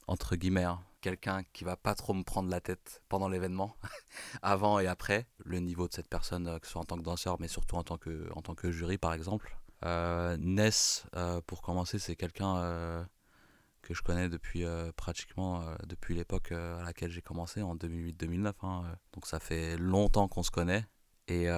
entre 0.07 0.37
guillemets. 0.37 0.65
Hein. 0.65 0.81
Quelqu'un 1.03 1.43
qui 1.53 1.65
va 1.65 1.77
pas 1.77 1.95
trop 1.95 2.15
me 2.15 2.23
prendre 2.23 2.49
la 2.49 2.61
tête 2.61 3.03
pendant 3.09 3.29
l'événement, 3.29 3.77
avant 4.43 4.79
et 4.79 4.87
après. 4.87 5.27
Le 5.45 5.59
niveau 5.59 5.89
de 5.89 5.93
cette 5.93 6.09
personne, 6.09 6.59
que 6.61 6.67
ce 6.67 6.73
soit 6.73 6.81
en 6.81 6.85
tant 6.85 6.97
que 6.97 7.03
danseur, 7.03 7.37
mais 7.41 7.49
surtout 7.49 7.77
en 7.77 7.83
tant 7.83 7.99
que, 7.99 8.31
en 8.35 8.41
tant 8.41 8.55
que 8.55 8.71
jury, 8.71 8.99
par 8.99 9.13
exemple. 9.13 9.59
Euh, 9.85 10.37
Ness, 10.39 11.05
euh, 11.17 11.41
pour 11.47 11.63
commencer, 11.63 11.99
c'est 11.99 12.15
quelqu'un 12.15 12.57
euh, 12.59 13.05
que 13.83 13.95
je 13.95 14.03
connais 14.03 14.29
depuis 14.29 14.65
pratiquement 14.97 15.65
depuis 15.89 16.15
l'époque 16.15 16.53
à 16.53 16.83
laquelle 16.85 17.11
j'ai 17.11 17.21
commencé, 17.21 17.63
en 17.63 17.75
2008-2009. 17.75 18.53
Hein, 18.63 18.85
donc 19.13 19.27
ça 19.27 19.41
fait 19.41 19.77
longtemps 19.77 20.29
qu'on 20.29 20.45
se 20.45 20.53
connaît. 20.53 20.87
Et 21.27 21.49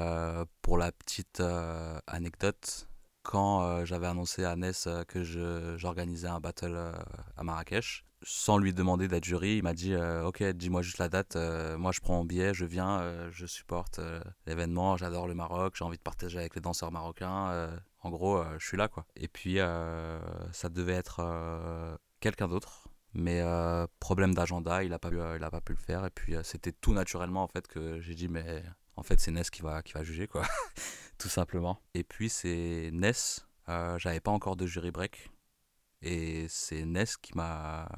pour 0.63 0.79
la 0.79 0.91
petite 0.91 1.43
anecdote, 2.07 2.89
quand 3.23 3.85
j'avais 3.85 4.07
annoncé 4.07 4.45
à 4.45 4.57
Ness 4.57 4.89
que 5.07 5.23
j'organisais 5.77 6.29
un 6.29 6.41
battle 6.41 6.95
à 7.37 7.43
Marrakech, 7.43 8.07
sans 8.25 8.59
lui 8.59 8.73
demander 8.73 9.09
d'être 9.09 9.25
jury, 9.25 9.57
il 9.57 9.63
m'a 9.63 9.75
dit 9.75 9.95
Ok, 9.97 10.43
dis-moi 10.43 10.83
juste 10.83 10.99
la 10.99 11.09
date, 11.09 11.37
moi 11.79 11.93
je 11.93 12.01
prends 12.01 12.15
mon 12.15 12.25
billet, 12.25 12.55
je 12.55 12.65
viens, 12.65 13.31
je 13.31 13.47
supporte 13.47 14.01
l'événement, 14.47 14.97
j'adore 14.97 15.29
le 15.29 15.35
Maroc, 15.35 15.75
j'ai 15.77 15.85
envie 15.85 15.99
de 15.99 16.03
partager 16.03 16.39
avec 16.39 16.55
les 16.55 16.61
danseurs 16.61 16.93
marocains, 16.93 17.71
en 18.05 18.11
gros, 18.11 18.37
euh, 18.37 18.59
je 18.59 18.67
suis 18.67 18.77
là, 18.77 18.87
quoi. 18.87 19.07
Et 19.17 19.29
puis, 19.29 19.59
euh, 19.59 20.21
ça 20.53 20.69
devait 20.69 20.93
être 20.93 21.21
euh, 21.21 21.97
quelqu'un 22.21 22.49
d'autre. 22.49 22.89
Mais 23.15 23.43
problème 24.01 24.35
d'agenda, 24.35 24.83
il 24.83 24.91
n'a 24.91 24.99
pas, 24.99 25.09
pu, 25.09 25.17
pas 25.17 25.61
pu 25.61 25.73
le 25.73 25.79
faire. 25.79 26.05
Et 26.05 26.11
puis, 26.11 26.35
c'était 26.43 26.73
tout 26.73 26.93
naturellement, 26.93 27.45
en 27.45 27.49
fait, 27.49 27.69
que 27.69 28.01
j'ai 28.01 28.15
dit, 28.15 28.27
mais 28.27 28.65
en 28.97 29.05
fait, 29.05 29.21
c'est 29.21 29.31
Ness 29.31 29.51
qui 29.51 29.63
va, 29.63 29.83
qui 29.83 29.93
va 29.93 30.03
juger, 30.03 30.27
quoi. 30.27 30.43
tout 31.19 31.29
simplement. 31.29 31.81
Et 31.95 32.03
puis, 32.03 32.29
c'est 32.29 32.91
Ness. 32.93 33.47
J'avais 33.69 34.19
pas 34.19 34.33
encore 34.33 34.57
de 34.57 34.67
jury 34.67 34.91
break. 34.91 35.31
Et 36.05 36.47
c'est 36.49 36.85
Ness 36.85 37.17
qui 37.17 37.35
m'a 37.35 37.89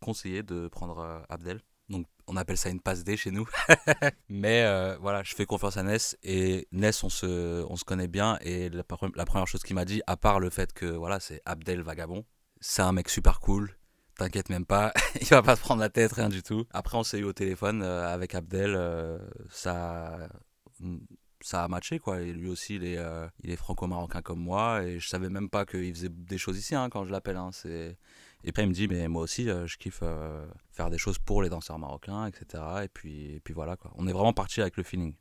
conseillé 0.00 0.42
de 0.42 0.68
prendre 0.68 1.22
Abdel. 1.28 1.60
Donc 1.88 2.06
on 2.26 2.36
appelle 2.36 2.56
ça 2.56 2.70
une 2.70 2.80
passe 2.80 3.04
D 3.04 3.16
chez 3.16 3.30
nous. 3.30 3.46
Mais 4.28 4.62
euh, 4.64 4.96
voilà, 5.00 5.22
je 5.22 5.34
fais 5.34 5.44
confiance 5.46 5.76
à 5.76 5.82
Ness 5.82 6.16
et 6.22 6.66
Ness, 6.72 7.04
on 7.04 7.10
se, 7.10 7.64
on 7.68 7.76
se 7.76 7.84
connaît 7.84 8.08
bien. 8.08 8.38
Et 8.40 8.70
la, 8.70 8.82
première 8.82 9.46
chose 9.46 9.62
qu'il 9.62 9.74
m'a 9.74 9.84
dit, 9.84 10.02
à 10.06 10.16
part 10.16 10.40
le 10.40 10.50
fait 10.50 10.72
que 10.72 10.86
voilà, 10.86 11.20
c'est 11.20 11.42
Abdel 11.44 11.82
Vagabond, 11.82 12.24
c'est 12.60 12.82
un 12.82 12.92
mec 12.92 13.08
super 13.08 13.40
cool. 13.40 13.76
T'inquiète 14.16 14.50
même 14.50 14.66
pas, 14.66 14.92
il 15.20 15.26
va 15.28 15.42
pas 15.42 15.56
se 15.56 15.60
prendre 15.60 15.80
la 15.80 15.88
tête, 15.88 16.12
rien 16.12 16.28
du 16.28 16.42
tout. 16.42 16.64
Après, 16.72 16.96
on 16.96 17.02
s'est 17.02 17.18
eu 17.18 17.24
au 17.24 17.32
téléphone 17.32 17.82
euh, 17.82 18.06
avec 18.06 18.34
Abdel, 18.34 18.74
euh, 18.76 19.18
ça, 19.50 20.28
ça 21.44 21.64
a 21.64 21.68
matché 21.68 21.98
quoi. 21.98 22.20
Et 22.20 22.32
lui 22.32 22.48
aussi, 22.48 22.76
il 22.76 22.84
est, 22.84 22.98
il 23.42 23.50
est 23.50 23.56
franco-marocain 23.56 24.22
comme 24.22 24.40
moi. 24.40 24.82
Et 24.84 24.98
je 24.98 25.08
savais 25.08 25.28
même 25.28 25.48
pas 25.48 25.64
qu'il 25.66 25.94
faisait 25.94 26.08
des 26.08 26.38
choses 26.38 26.58
ici 26.58 26.74
hein, 26.74 26.88
quand 26.90 27.04
je 27.04 27.10
l'appelle. 27.10 27.36
Hein. 27.36 27.50
Et 28.44 28.52
puis 28.52 28.62
il 28.62 28.68
me 28.68 28.74
dit, 28.74 28.88
mais 28.88 29.06
moi 29.08 29.22
aussi, 29.22 29.48
euh, 29.48 29.66
je 29.66 29.76
kiffe 29.78 30.00
euh, 30.02 30.46
faire 30.72 30.90
des 30.90 30.98
choses 30.98 31.18
pour 31.18 31.42
les 31.42 31.48
danseurs 31.48 31.78
marocains, 31.78 32.26
etc. 32.26 32.62
Et 32.84 32.88
puis, 32.88 33.34
et 33.34 33.40
puis 33.40 33.54
voilà, 33.54 33.76
quoi. 33.76 33.92
On 33.94 34.08
est 34.08 34.12
vraiment 34.12 34.32
parti 34.32 34.60
avec 34.60 34.76
le 34.76 34.82
feeling. 34.82 35.14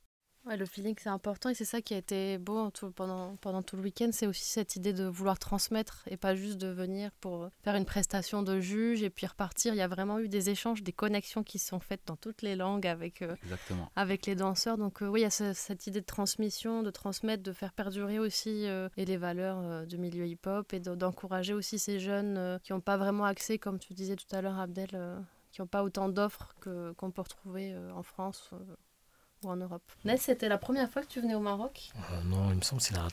Ouais, 0.47 0.57
le 0.57 0.65
feeling, 0.65 0.95
c'est 0.99 1.09
important 1.09 1.49
et 1.49 1.53
c'est 1.53 1.65
ça 1.65 1.83
qui 1.83 1.93
a 1.93 1.97
été 1.97 2.39
beau 2.39 2.71
tout, 2.71 2.89
pendant, 2.89 3.35
pendant 3.35 3.61
tout 3.61 3.75
le 3.75 3.83
week-end. 3.83 4.09
C'est 4.11 4.25
aussi 4.25 4.43
cette 4.43 4.75
idée 4.75 4.91
de 4.91 5.05
vouloir 5.05 5.37
transmettre 5.37 6.03
et 6.07 6.17
pas 6.17 6.33
juste 6.33 6.57
de 6.57 6.67
venir 6.67 7.11
pour 7.19 7.49
faire 7.63 7.75
une 7.75 7.85
prestation 7.85 8.41
de 8.41 8.59
juge 8.59 9.03
et 9.03 9.11
puis 9.11 9.27
repartir. 9.27 9.75
Il 9.75 9.77
y 9.77 9.81
a 9.81 9.87
vraiment 9.87 10.17
eu 10.17 10.29
des 10.29 10.49
échanges, 10.49 10.81
des 10.81 10.93
connexions 10.93 11.43
qui 11.43 11.59
sont 11.59 11.79
faites 11.79 12.01
dans 12.07 12.15
toutes 12.15 12.41
les 12.41 12.55
langues 12.55 12.87
avec, 12.87 13.21
euh, 13.21 13.35
avec 13.95 14.25
les 14.25 14.33
danseurs. 14.33 14.79
Donc, 14.79 15.03
euh, 15.03 15.07
oui, 15.07 15.19
il 15.19 15.23
y 15.23 15.27
a 15.27 15.29
cette 15.29 15.85
idée 15.85 16.01
de 16.01 16.05
transmission, 16.05 16.81
de 16.81 16.89
transmettre, 16.89 17.43
de 17.43 17.53
faire 17.53 17.71
perdurer 17.71 18.17
aussi 18.17 18.67
euh, 18.67 18.89
et 18.97 19.05
les 19.05 19.17
valeurs 19.17 19.85
du 19.85 19.99
milieu 19.99 20.25
hip-hop 20.25 20.73
et 20.73 20.79
d'encourager 20.79 21.53
aussi 21.53 21.77
ces 21.77 21.99
jeunes 21.99 22.59
qui 22.63 22.73
n'ont 22.73 22.81
pas 22.81 22.97
vraiment 22.97 23.25
accès, 23.25 23.59
comme 23.59 23.77
tu 23.77 23.93
disais 23.93 24.15
tout 24.15 24.35
à 24.35 24.41
l'heure, 24.41 24.59
Abdel, 24.59 24.89
qui 25.51 25.61
n'ont 25.61 25.67
pas 25.67 25.83
autant 25.83 26.09
d'offres 26.09 26.55
qu'on 26.61 27.11
peut 27.11 27.21
retrouver 27.21 27.75
en 27.93 28.01
France 28.01 28.51
ou 29.43 29.49
en 29.49 29.55
Europe. 29.55 29.83
Ness, 30.05 30.21
c'était 30.21 30.49
la 30.49 30.57
première 30.57 30.89
fois 30.89 31.01
que 31.01 31.07
tu 31.07 31.21
venais 31.21 31.35
au 31.35 31.39
Maroc? 31.39 31.89
Euh, 31.95 32.21
Non, 32.25 32.49
il 32.51 32.57
me 32.57 32.61
semble 32.61 32.81
que 32.81 32.87
c'est 32.87 32.95
la 32.95 33.07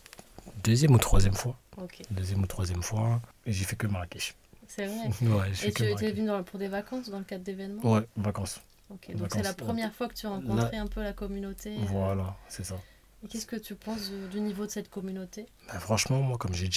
deuxième 0.63 0.95
ou 0.95 0.99
troisième 0.99 1.35
fois. 1.35 1.57
Deuxième 2.11 2.43
ou 2.43 2.47
troisième 2.47 2.83
fois. 2.83 3.21
Et 3.47 3.53
j'ai 3.53 3.65
fait 3.65 3.77
que 3.77 3.87
Marrakech. 3.87 4.35
C'est 4.67 4.87
vrai 4.87 5.09
ouais, 5.23 5.51
Et 5.65 5.73
tu 5.73 5.85
étais 5.85 6.13
venu 6.13 6.31
pour 6.45 6.59
des 6.59 6.69
vacances 6.69 7.09
dans 7.09 7.19
le 7.19 7.25
cadre 7.25 7.45
d'événements? 7.45 7.83
Ouais, 7.83 8.07
vacances. 8.17 8.61
Ok, 8.91 9.15
donc 9.17 9.29
c'est 9.33 9.43
la 9.43 9.55
première 9.55 9.95
fois 9.95 10.09
que 10.09 10.15
tu 10.15 10.27
as 10.27 10.31
rencontré 10.31 10.77
un 10.77 10.87
peu 10.87 11.03
la 11.03 11.13
communauté. 11.13 11.77
Euh. 11.77 11.85
Voilà, 11.89 12.37
c'est 12.49 12.65
ça. 12.65 12.77
Et 13.23 13.27
qu'est-ce 13.27 13.47
que 13.47 13.57
tu 13.57 13.75
penses 13.75 14.11
du 14.31 14.41
niveau 14.41 14.65
de 14.65 14.71
cette 14.71 14.89
communauté? 14.89 15.47
Ben, 15.67 15.81
Franchement, 15.81 16.23
moi, 16.23 16.39
comme 16.39 16.55
j'ai 16.55 16.69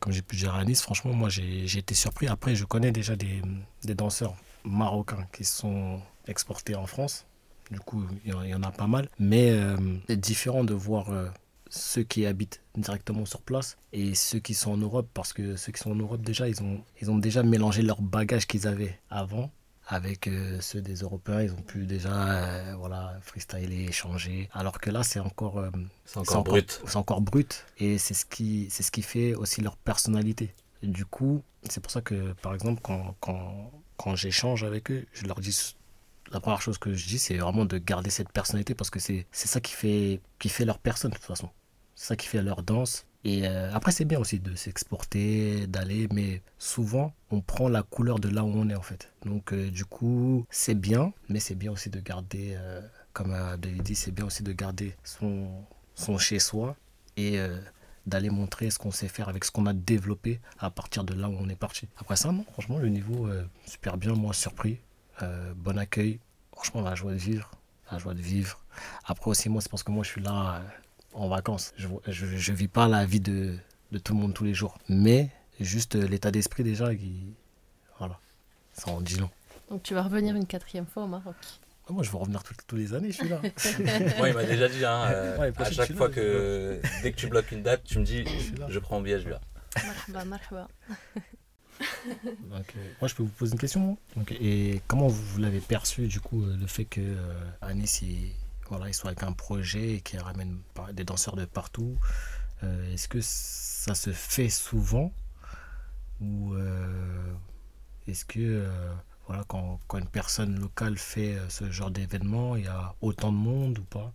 comme 0.00 0.12
j'ai 0.12 0.22
pu 0.22 0.36
dire 0.36 0.54
à 0.54 0.64
Nice, 0.64 0.80
franchement, 0.80 1.12
moi, 1.12 1.28
j'ai 1.28 1.64
été 1.78 1.94
surpris. 1.94 2.28
Après, 2.28 2.54
je 2.54 2.64
connais 2.64 2.92
déjà 2.92 3.16
des, 3.16 3.42
des 3.82 3.94
danseurs 3.94 4.34
marocains 4.64 5.26
qui 5.32 5.44
sont 5.44 6.00
exportés 6.26 6.74
en 6.76 6.86
France. 6.86 7.26
Du 7.70 7.80
coup, 7.80 8.04
il 8.24 8.32
y 8.32 8.54
en 8.54 8.62
a 8.62 8.70
pas 8.70 8.86
mal. 8.86 9.08
Mais 9.18 9.50
euh, 9.50 9.76
c'est 10.06 10.20
différent 10.20 10.64
de 10.64 10.74
voir 10.74 11.10
euh, 11.10 11.28
ceux 11.70 12.02
qui 12.02 12.26
habitent 12.26 12.60
directement 12.76 13.24
sur 13.24 13.40
place 13.40 13.76
et 13.92 14.14
ceux 14.14 14.38
qui 14.38 14.54
sont 14.54 14.72
en 14.72 14.76
Europe. 14.76 15.08
Parce 15.14 15.32
que 15.32 15.56
ceux 15.56 15.72
qui 15.72 15.80
sont 15.80 15.92
en 15.92 15.96
Europe, 15.96 16.22
déjà, 16.22 16.48
ils 16.48 16.62
ont, 16.62 16.82
ils 17.00 17.10
ont 17.10 17.18
déjà 17.18 17.42
mélangé 17.42 17.82
leurs 17.82 18.02
bagages 18.02 18.46
qu'ils 18.46 18.66
avaient 18.66 18.98
avant 19.10 19.50
avec 19.88 20.26
euh, 20.26 20.58
ceux 20.60 20.80
des 20.80 20.96
Européens. 20.96 21.42
Ils 21.42 21.52
ont 21.52 21.62
pu 21.62 21.86
déjà 21.86 22.74
voilà, 22.76 23.18
freestyler, 23.22 23.86
échanger. 23.88 24.48
Alors 24.52 24.78
que 24.78 24.90
là, 24.90 25.02
c'est 25.02 25.20
encore, 25.20 25.64
c'est 26.04 26.18
encore, 26.18 26.44
brut. 26.44 26.82
C'est 26.86 26.96
encore 26.96 27.20
brut. 27.20 27.64
Et 27.78 27.98
c'est 27.98 28.14
ce, 28.14 28.24
qui, 28.24 28.68
c'est 28.70 28.82
ce 28.82 28.90
qui 28.90 29.02
fait 29.02 29.34
aussi 29.34 29.60
leur 29.60 29.76
personnalité. 29.76 30.54
du 30.82 31.04
coup, 31.04 31.42
c'est 31.68 31.80
pour 31.80 31.92
ça 31.92 32.00
que, 32.00 32.32
par 32.42 32.54
exemple, 32.54 32.80
quand, 32.82 33.16
quand, 33.20 33.70
quand 33.96 34.16
j'échange 34.16 34.64
avec 34.64 34.90
eux, 34.90 35.06
je 35.12 35.24
leur 35.26 35.40
dis 35.40 35.52
la 36.32 36.40
première 36.40 36.62
chose 36.62 36.78
que 36.78 36.94
je 36.94 37.06
dis, 37.06 37.18
c'est 37.18 37.36
vraiment 37.36 37.64
de 37.64 37.78
garder 37.78 38.10
cette 38.10 38.32
personnalité 38.32 38.74
parce 38.74 38.90
que 38.90 38.98
c'est 38.98 39.26
ça 39.32 39.60
qui 39.60 39.72
fait, 39.72 40.20
qui 40.38 40.48
fait 40.48 40.64
leur 40.64 40.78
personne 40.78 41.10
de 41.10 41.16
toute 41.16 41.24
façon. 41.24 41.50
C'est 41.94 42.06
ça 42.08 42.16
qui 42.16 42.26
fait 42.26 42.42
leur 42.42 42.62
danse. 42.62 43.06
Et 43.24 43.46
euh, 43.46 43.70
après, 43.72 43.92
c'est 43.92 44.04
bien 44.04 44.18
aussi 44.18 44.40
de 44.40 44.54
s'exporter, 44.56 45.66
d'aller, 45.68 46.08
mais 46.12 46.42
souvent, 46.58 47.14
on 47.30 47.40
prend 47.40 47.68
la 47.68 47.82
couleur 47.82 48.18
de 48.18 48.28
là 48.28 48.42
où 48.42 48.48
on 48.48 48.68
est 48.68 48.74
en 48.74 48.82
fait. 48.82 49.12
Donc, 49.24 49.52
euh, 49.52 49.70
du 49.70 49.84
coup, 49.84 50.44
c'est 50.50 50.74
bien, 50.74 51.12
mais 51.28 51.38
c'est 51.38 51.54
bien 51.54 51.70
aussi 51.70 51.88
de 51.88 52.00
garder, 52.00 52.54
euh, 52.56 52.80
comme 53.12 53.36
David 53.60 53.82
dit, 53.82 53.94
c'est 53.94 54.10
bien 54.10 54.24
aussi 54.24 54.42
de 54.42 54.52
garder 54.52 54.96
son, 55.04 55.48
son 55.94 56.18
chez-soi 56.18 56.76
et 57.16 57.38
d'aller 58.06 58.30
montrer 58.30 58.70
ce 58.70 58.78
qu'on 58.78 58.90
sait 58.90 59.06
faire 59.06 59.28
avec 59.28 59.44
ce 59.44 59.50
qu'on 59.50 59.66
a 59.66 59.74
développé 59.74 60.40
à 60.58 60.70
partir 60.70 61.04
de 61.04 61.12
là 61.12 61.28
où 61.28 61.36
on 61.38 61.48
est 61.50 61.56
parti. 61.56 61.88
Après 61.98 62.16
ça, 62.16 62.34
franchement, 62.52 62.78
le 62.78 62.88
niveau, 62.88 63.28
super 63.66 63.98
bien, 63.98 64.14
moi, 64.14 64.32
surpris. 64.32 64.78
Euh, 65.22 65.52
bon 65.54 65.78
accueil. 65.78 66.18
Franchement, 66.52 66.82
la 66.82 66.94
joie 66.94 67.12
de 67.12 67.16
vivre. 67.16 67.50
La 67.90 67.98
joie 67.98 68.14
de 68.14 68.20
vivre. 68.20 68.60
Après 69.04 69.30
aussi, 69.30 69.48
moi, 69.48 69.60
c'est 69.60 69.70
parce 69.70 69.82
que 69.82 69.90
moi, 69.90 70.02
je 70.04 70.10
suis 70.10 70.22
là 70.22 70.56
euh, 70.56 70.60
en 71.14 71.28
vacances. 71.28 71.72
Je 71.76 71.86
ne 71.86 72.56
vis 72.56 72.68
pas 72.68 72.88
la 72.88 73.04
vie 73.04 73.20
de, 73.20 73.56
de, 73.92 73.98
tout 73.98 74.14
le 74.14 74.20
monde 74.20 74.34
tous 74.34 74.44
les 74.44 74.54
jours. 74.54 74.78
Mais 74.88 75.30
juste 75.60 75.96
euh, 75.96 76.06
l'état 76.06 76.30
d'esprit 76.30 76.64
déjà, 76.64 76.94
qui, 76.94 77.34
voilà, 77.98 78.18
ça 78.72 78.90
en 78.90 79.00
dit 79.00 79.16
long. 79.16 79.30
Donc 79.70 79.82
tu 79.82 79.94
vas 79.94 80.02
revenir 80.02 80.34
une 80.34 80.46
quatrième 80.46 80.86
fois 80.86 81.04
au 81.04 81.08
Maroc 81.08 81.36
ah, 81.88 81.92
moi, 81.92 82.04
je 82.04 82.12
vais 82.12 82.18
revenir 82.18 82.44
toutes 82.44 82.78
les 82.78 82.94
années, 82.94 83.10
je 83.10 83.16
suis 83.16 83.28
là. 83.28 83.40
Moi, 84.18 84.28
il 84.28 84.34
m'a 84.34 84.44
déjà 84.44 84.68
dit, 84.68 84.84
hein, 84.84 85.02
à 85.56 85.70
chaque 85.72 85.92
fois 85.94 86.08
que, 86.08 86.80
dès 87.02 87.10
que 87.10 87.16
tu 87.16 87.26
bloques 87.26 87.50
une 87.50 87.64
date, 87.64 87.82
tu 87.82 87.98
me 87.98 88.04
dis, 88.04 88.24
je, 88.68 88.78
prends 88.78 88.98
un 88.98 89.02
billet, 89.02 89.18
je. 89.18 89.28
Marhaba, 89.84 90.24
marhaba. 90.24 90.68
Donc, 92.50 92.74
moi, 93.00 93.08
je 93.08 93.14
peux 93.14 93.22
vous 93.22 93.30
poser 93.30 93.52
une 93.52 93.58
question. 93.58 93.98
Et 94.40 94.80
comment 94.86 95.08
vous, 95.08 95.38
l'avez 95.38 95.60
perçu, 95.60 96.06
du 96.06 96.20
coup, 96.20 96.42
euh, 96.42 96.56
le 96.56 96.66
fait 96.66 96.84
que 96.84 97.00
euh, 97.00 97.50
Anis, 97.60 98.02
il, 98.02 98.32
voilà, 98.68 98.88
il 98.88 98.94
soit 98.94 99.10
avec 99.10 99.22
un 99.22 99.32
projet 99.32 99.94
et 99.94 100.00
qu'il 100.00 100.20
ramène 100.20 100.58
des 100.92 101.04
danseurs 101.04 101.36
de 101.36 101.44
partout 101.44 101.96
euh, 102.62 102.92
Est-ce 102.92 103.08
que 103.08 103.18
ça 103.20 103.94
se 103.94 104.10
fait 104.10 104.48
souvent 104.48 105.12
Ou 106.20 106.54
est-ce 108.06 108.24
que, 108.24 108.68
voilà, 109.26 109.44
quand, 109.48 109.78
quand, 109.86 109.98
une 109.98 110.08
personne 110.08 110.58
locale 110.58 110.98
fait 110.98 111.36
ce 111.48 111.70
genre 111.70 111.90
d'événement, 111.90 112.56
il 112.56 112.64
y 112.64 112.68
a 112.68 112.94
autant 113.00 113.32
de 113.32 113.36
monde 113.36 113.78
ou 113.78 113.84
pas? 113.84 114.12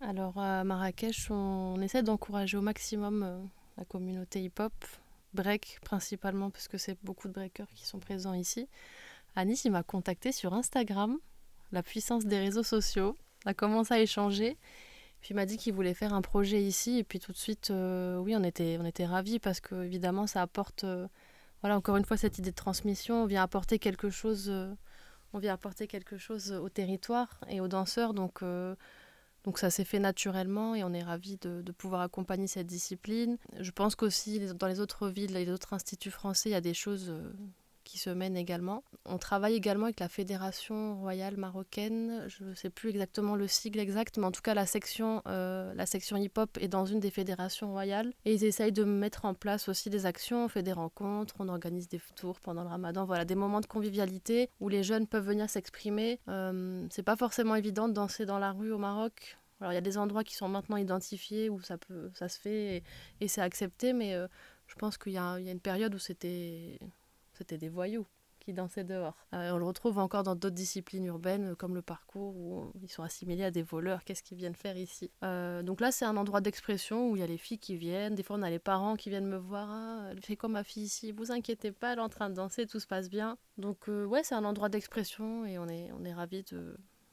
Alors 0.00 0.36
à 0.38 0.64
Marrakech, 0.64 1.30
on 1.30 1.80
essaie 1.80 2.02
d'encourager 2.02 2.58
au 2.58 2.62
maximum 2.62 3.48
la 3.78 3.84
communauté 3.84 4.42
hip-hop 4.42 4.72
break 5.34 5.78
principalement, 5.84 6.50
parce 6.50 6.68
que 6.68 6.78
c'est 6.78 6.96
beaucoup 7.02 7.28
de 7.28 7.32
breakers 7.32 7.68
qui 7.74 7.86
sont 7.86 7.98
présents 7.98 8.34
ici. 8.34 8.68
Anis, 9.36 9.64
il 9.64 9.72
m'a 9.72 9.82
contacté 9.82 10.32
sur 10.32 10.54
Instagram, 10.54 11.18
la 11.72 11.82
puissance 11.82 12.24
des 12.24 12.38
réseaux 12.38 12.62
sociaux. 12.62 13.16
On 13.44 13.50
a 13.50 13.54
commencé 13.54 13.94
à 13.94 14.00
échanger. 14.00 14.56
Puis 15.20 15.30
il 15.30 15.36
m'a 15.36 15.46
dit 15.46 15.56
qu'il 15.56 15.74
voulait 15.74 15.94
faire 15.94 16.14
un 16.14 16.22
projet 16.22 16.62
ici. 16.62 16.98
Et 16.98 17.04
puis 17.04 17.18
tout 17.18 17.32
de 17.32 17.36
suite, 17.36 17.70
euh, 17.70 18.18
oui, 18.18 18.34
on 18.36 18.44
était, 18.44 18.76
on 18.80 18.84
était 18.84 19.06
ravis 19.06 19.38
parce 19.38 19.60
que 19.60 19.84
évidemment, 19.84 20.26
ça 20.26 20.42
apporte, 20.42 20.84
euh, 20.84 21.08
voilà, 21.62 21.76
encore 21.76 21.96
une 21.96 22.04
fois, 22.04 22.16
cette 22.16 22.38
idée 22.38 22.50
de 22.50 22.54
transmission. 22.56 23.22
On 23.24 23.26
vient 23.26 23.42
apporter 23.42 23.78
quelque 23.78 24.10
chose, 24.10 24.48
euh, 24.50 24.72
on 25.32 25.38
vient 25.38 25.54
apporter 25.54 25.86
quelque 25.86 26.18
chose 26.18 26.52
au 26.52 26.68
territoire 26.68 27.40
et 27.48 27.60
aux 27.60 27.68
danseurs. 27.68 28.14
Donc 28.14 28.42
donc 29.44 29.58
ça 29.58 29.70
s'est 29.70 29.84
fait 29.84 29.98
naturellement 29.98 30.74
et 30.74 30.82
on 30.84 30.92
est 30.92 31.02
ravis 31.02 31.36
de, 31.36 31.72
pouvoir 31.72 32.00
accompagner 32.00 32.46
cette 32.46 32.66
discipline. 32.66 33.36
Je 33.60 33.70
pense 33.70 33.94
qu'aussi 33.94 34.40
dans 34.54 34.66
les 34.66 34.80
autres 34.80 35.08
villes, 35.08 35.32
les 35.34 35.50
autres 35.50 35.74
instituts 35.74 36.10
français, 36.10 36.48
il 36.48 36.52
y 36.52 36.56
a 36.56 36.62
des 36.62 36.74
choses 36.74 37.10
euh, 37.10 37.32
qui 37.84 37.98
se 37.98 38.10
mènent 38.10 38.36
également. 38.36 38.82
On 39.04 39.18
travaille 39.18 39.54
également 39.54 39.84
avec 39.84 40.00
la 40.00 40.08
Fédération 40.08 40.98
royale 40.98 41.36
marocaine. 41.36 42.24
Je 42.28 42.44
ne 42.44 42.54
sais 42.54 42.70
plus 42.70 42.90
exactement 42.90 43.36
le 43.36 43.46
sigle 43.46 43.78
exact, 43.78 44.18
mais 44.18 44.24
en 44.24 44.32
tout 44.32 44.42
cas 44.42 44.54
la 44.54 44.66
section, 44.66 45.22
euh, 45.28 45.72
section 45.86 46.16
hip-hop 46.16 46.58
est 46.60 46.68
dans 46.68 46.86
une 46.86 47.00
des 47.00 47.10
fédérations 47.10 47.70
royales. 47.70 48.12
Et 48.24 48.34
ils 48.34 48.44
essayent 48.44 48.72
de 48.72 48.84
mettre 48.84 49.24
en 49.24 49.34
place 49.34 49.68
aussi 49.68 49.90
des 49.90 50.06
actions. 50.06 50.44
On 50.44 50.48
fait 50.48 50.62
des 50.62 50.72
rencontres, 50.72 51.34
on 51.38 51.48
organise 51.48 51.88
des 51.88 52.00
tours 52.16 52.40
pendant 52.40 52.62
le 52.62 52.68
ramadan. 52.68 53.04
Voilà, 53.04 53.24
des 53.24 53.34
moments 53.34 53.60
de 53.60 53.66
convivialité 53.66 54.50
où 54.60 54.68
les 54.68 54.82
jeunes 54.82 55.06
peuvent 55.06 55.26
venir 55.26 55.48
s'exprimer. 55.50 56.20
Euh, 56.28 56.86
c'est 56.90 57.02
pas 57.02 57.16
forcément 57.16 57.54
évident 57.54 57.88
de 57.88 57.92
danser 57.92 58.26
dans 58.26 58.38
la 58.38 58.52
rue 58.52 58.72
au 58.72 58.78
Maroc. 58.78 59.36
Alors 59.60 59.72
il 59.72 59.76
y 59.76 59.78
a 59.78 59.82
des 59.82 59.98
endroits 59.98 60.24
qui 60.24 60.34
sont 60.34 60.48
maintenant 60.48 60.76
identifiés 60.76 61.48
où 61.48 61.60
ça, 61.60 61.78
peut, 61.78 62.10
ça 62.14 62.28
se 62.28 62.38
fait 62.38 62.82
et, 63.20 63.28
c'est 63.28 63.40
accepté, 63.40 63.92
mais 63.92 64.14
euh, 64.14 64.26
je 64.66 64.74
pense 64.74 64.98
qu'il 64.98 65.12
y, 65.12 65.14
y, 65.14 65.18
a 65.18 65.38
une 65.38 65.60
période 65.60 65.94
où 65.94 65.98
c'était 65.98 66.78
des 67.42 67.68
voyous 67.68 68.06
qui 68.44 68.52
dansaient 68.52 68.84
dehors. 68.84 69.16
Euh, 69.32 69.52
on 69.52 69.58
le 69.58 69.64
retrouve 69.64 69.98
encore 69.98 70.22
dans 70.22 70.34
d'autres 70.34 70.54
disciplines 70.54 71.06
urbaines 71.06 71.56
comme 71.56 71.74
le 71.74 71.82
parcours 71.82 72.36
où 72.36 72.72
ils 72.82 72.90
sont 72.90 73.02
assimilés 73.02 73.44
à 73.44 73.50
des 73.50 73.62
voleurs. 73.62 74.04
Qu'est-ce 74.04 74.22
qu'ils 74.22 74.36
viennent 74.36 74.54
faire 74.54 74.76
ici? 74.76 75.10
Euh, 75.22 75.62
Donc 75.62 75.80
là, 75.80 75.90
c'est 75.90 76.04
un 76.04 76.16
endroit 76.16 76.42
d'expression 76.42 77.10
où 77.10 77.16
il 77.16 77.20
y 77.20 77.22
a 77.22 77.26
les 77.26 77.38
filles 77.38 77.58
qui 77.58 77.76
viennent. 77.76 78.14
Des 78.14 78.22
fois, 78.22 78.36
on 78.36 78.42
a 78.42 78.50
les 78.50 78.58
parents 78.58 78.96
qui 78.96 79.08
viennent 79.08 79.26
me 79.26 79.38
voir. 79.38 79.68
Ah, 79.70 80.08
elle 80.10 80.20
fait 80.20 80.36
comme 80.36 80.52
ma 80.52 80.64
fille 80.64 80.84
ici. 80.84 81.12
Vous 81.12 81.32
inquiétez 81.32 81.72
pas, 81.72 81.94
elle 81.94 81.98
est 81.98 82.02
en 82.02 82.08
train 82.10 82.28
de 82.28 82.34
danser, 82.34 82.66
tout 82.66 82.80
se 82.80 82.86
passe 82.86 83.08
bien. 83.08 83.38
Donc 83.56 83.88
ouais, 83.88 84.22
c'est 84.22 84.34
un 84.34 84.44
endroit 84.44 84.68
d'expression 84.68 85.46
et 85.46 85.58
on 85.58 85.68
est, 85.68 85.90
on 85.92 86.04
est 86.04 86.12
ravis 86.12 86.44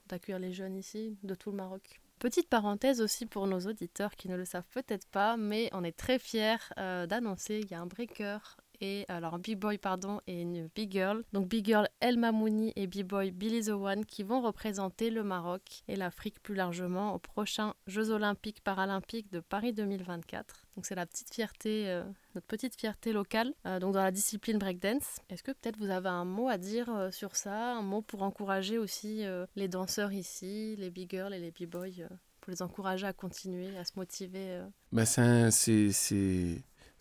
d'accueillir 0.07 0.39
les 0.39 0.51
jeunes 0.51 0.75
ici, 0.75 1.17
de 1.23 1.33
tout 1.33 1.51
le 1.51 1.57
Maroc. 1.57 2.01
Petite 2.19 2.49
parenthèse 2.49 3.01
aussi 3.01 3.25
pour 3.25 3.47
nos 3.47 3.61
auditeurs 3.61 4.15
qui 4.15 4.29
ne 4.29 4.35
le 4.35 4.45
savent 4.45 4.67
peut-être 4.71 5.07
pas, 5.07 5.37
mais 5.37 5.69
on 5.73 5.83
est 5.83 5.97
très 5.97 6.19
fiers 6.19 6.57
euh, 6.77 7.07
d'annoncer 7.07 7.61
qu'il 7.61 7.71
y 7.71 7.73
a 7.73 7.81
un 7.81 7.87
breaker 7.87 8.37
et 8.81 9.05
alors 9.07 9.35
un 9.35 9.39
B-boy 9.39 9.77
pardon 9.77 10.19
et 10.27 10.41
une 10.41 10.67
big 10.75 10.91
girl. 10.91 11.23
Donc 11.31 11.47
big 11.47 11.65
girl 11.65 11.88
El 12.00 12.17
Mamouni 12.17 12.73
et 12.75 12.88
B-boy 12.88 13.31
Billy 13.31 13.65
the 13.65 13.69
One 13.69 14.05
qui 14.05 14.23
vont 14.23 14.41
représenter 14.41 15.09
le 15.09 15.23
Maroc 15.23 15.83
et 15.88 15.95
l'Afrique 15.95 16.41
plus 16.41 16.55
largement 16.55 17.13
aux 17.13 17.19
prochains 17.19 17.75
Jeux 17.88 18.09
olympiques 18.09 18.61
paralympiques 18.63 19.31
de 19.31 19.39
Paris 19.39 19.73
2024. 19.73 20.65
Donc 20.75 20.85
c'est 20.85 20.95
la 20.95 21.05
petite 21.05 21.33
fierté 21.33 21.89
euh, 21.89 22.03
notre 22.33 22.47
petite 22.47 22.75
fierté 22.75 23.13
locale 23.13 23.53
euh, 23.65 23.79
donc 23.79 23.93
dans 23.93 24.03
la 24.03 24.11
discipline 24.11 24.57
breakdance. 24.57 25.19
Est-ce 25.29 25.43
que 25.43 25.51
peut-être 25.51 25.77
vous 25.77 25.91
avez 25.91 26.09
un 26.09 26.25
mot 26.25 26.47
à 26.50 26.57
dire 26.57 26.89
euh, 26.89 27.11
sur 27.11 27.35
ça, 27.35 27.73
un 27.73 27.81
mot 27.81 28.01
pour 28.01 28.23
encourager 28.23 28.77
aussi 28.77 29.23
les 29.55 29.67
danseurs 29.67 30.11
ici, 30.11 30.75
les 30.77 30.89
big 30.89 31.11
girls 31.11 31.33
et 31.33 31.39
les 31.39 31.51
b-boys 31.51 32.07
pour 32.39 32.51
les 32.51 32.61
encourager 32.63 33.05
à 33.05 33.13
continuer, 33.13 33.77
à 33.77 33.85
se 33.85 33.91
motiver 33.95 34.61
ben 34.91 35.05
c'est 35.05 35.51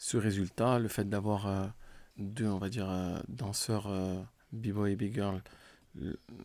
ce 0.00 0.16
résultat, 0.16 0.78
le 0.78 0.88
fait 0.88 1.08
d'avoir 1.08 1.46
euh, 1.46 1.66
deux, 2.16 2.46
on 2.46 2.56
va 2.56 2.70
dire, 2.70 2.90
euh, 2.90 3.20
danseurs 3.28 3.86
euh, 3.86 4.18
B-boy 4.52 4.92
et 4.92 4.96
B-girl 4.96 5.42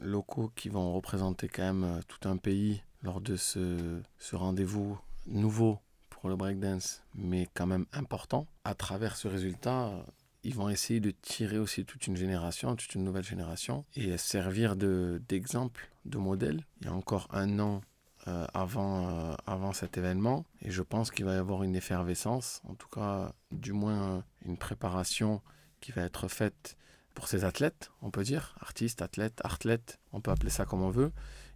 locaux 0.02 0.52
qui 0.56 0.70
vont 0.70 0.94
représenter 0.94 1.48
quand 1.48 1.64
même 1.64 2.02
tout 2.08 2.28
un 2.28 2.36
pays 2.36 2.84
lors 3.02 3.22
de 3.22 3.36
ce, 3.36 4.02
ce 4.18 4.36
rendez-vous 4.36 5.00
nouveau 5.28 5.80
pour 6.10 6.28
le 6.30 6.36
breakdance, 6.36 7.04
mais 7.14 7.48
quand 7.54 7.68
même 7.68 7.86
important. 7.94 8.48
À 8.66 8.74
travers 8.74 9.16
ce 9.16 9.28
résultat, 9.28 10.04
ils 10.44 10.56
vont 10.56 10.68
essayer 10.68 11.00
de 11.00 11.12
tirer 11.12 11.60
aussi 11.60 11.86
toute 11.86 12.08
une 12.08 12.18
génération, 12.18 12.76
toute 12.76 12.96
une 12.96 13.04
nouvelle 13.04 13.24
génération, 13.24 13.86
et 13.96 14.18
servir 14.18 14.76
d'exemple, 14.76 15.92
de, 16.06 16.18
modèle. 16.18 16.66
Il 16.82 16.88
y 16.88 16.90
a 16.90 16.94
encore 16.94 17.28
un 17.32 17.60
an 17.60 17.82
euh, 18.27 18.46
avant, 18.53 19.10
euh, 19.10 19.36
avant 19.46 19.74
cet 19.74 19.98
événement, 19.98 20.46
et 20.62 20.72
je 20.72 20.82
pense 20.82 21.12
qu'il 21.12 21.25
va 21.25 21.36
y 21.36 21.38
avoir 21.38 21.63
une 21.63 21.75
effervescence, 21.75 22.62
en 22.67 22.75
tout 22.75 22.88
cas, 22.88 23.34
du 23.51 23.74
moins 23.74 24.24
une 24.46 24.58
préparation 24.58 25.41
qui 25.82 25.91
va 25.91 26.03
être 26.03 26.27
faite 26.27 26.77
pour 27.13 27.27
ces 27.27 27.46
athlètes, 27.46 27.91
on 28.01 28.12
peut 28.12 28.24
dire, 28.24 28.55
artistes, 28.62 29.01
athlètes, 29.01 29.41
athlètes, 29.44 30.00
on 30.12 30.22
peut 30.22 30.32
appeler 30.32 30.50
ça 30.50 30.65
comme 30.65 30.82
on 30.82 30.89
veut. 30.89 31.12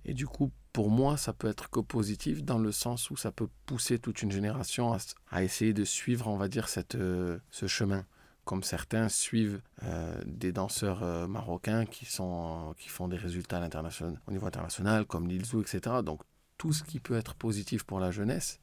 Et 0.06 0.14
du 0.14 0.26
coup, 0.26 0.52
pour 0.72 0.90
moi, 0.90 1.18
ça 1.18 1.34
peut 1.34 1.48
être 1.48 1.70
que 1.70 1.80
positif 1.80 2.44
dans 2.44 2.58
le 2.58 2.72
sens 2.72 3.10
où 3.10 3.18
ça 3.18 3.32
peut 3.32 3.50
pousser 3.66 4.00
toute 4.00 4.22
une 4.22 4.32
génération 4.32 4.96
à, 5.32 5.44
essayer 5.44 5.74
de 5.74 5.84
suivre, 5.84 6.28
on 6.28 6.38
va 6.38 6.48
dire, 6.48 6.70
cette, 6.70 6.96
euh, 6.96 7.40
ce 7.52 7.68
chemin 7.68 8.06
comme 8.50 8.64
certains 8.64 9.10
suivent 9.10 9.62
euh, 9.84 10.20
des 10.26 10.52
danseurs 10.52 11.04
euh, 11.04 11.28
marocains 11.28 11.86
qui, 11.86 12.06
sont, 12.06 12.74
qui 12.80 12.90
font 12.90 13.08
des 13.08 13.16
résultats 13.16 13.60
au 13.60 14.32
niveau 14.32 14.48
international, 14.48 15.06
comme 15.06 15.28
Lilzou, 15.28 15.62
etc. 15.62 15.98
Donc 16.04 16.22
tout 16.60 16.74
ce 16.74 16.84
qui 16.84 17.00
peut 17.00 17.18
être 17.18 17.34
positif 17.34 17.84
pour 17.84 18.00
la 18.00 18.12
jeunesse, 18.12 18.60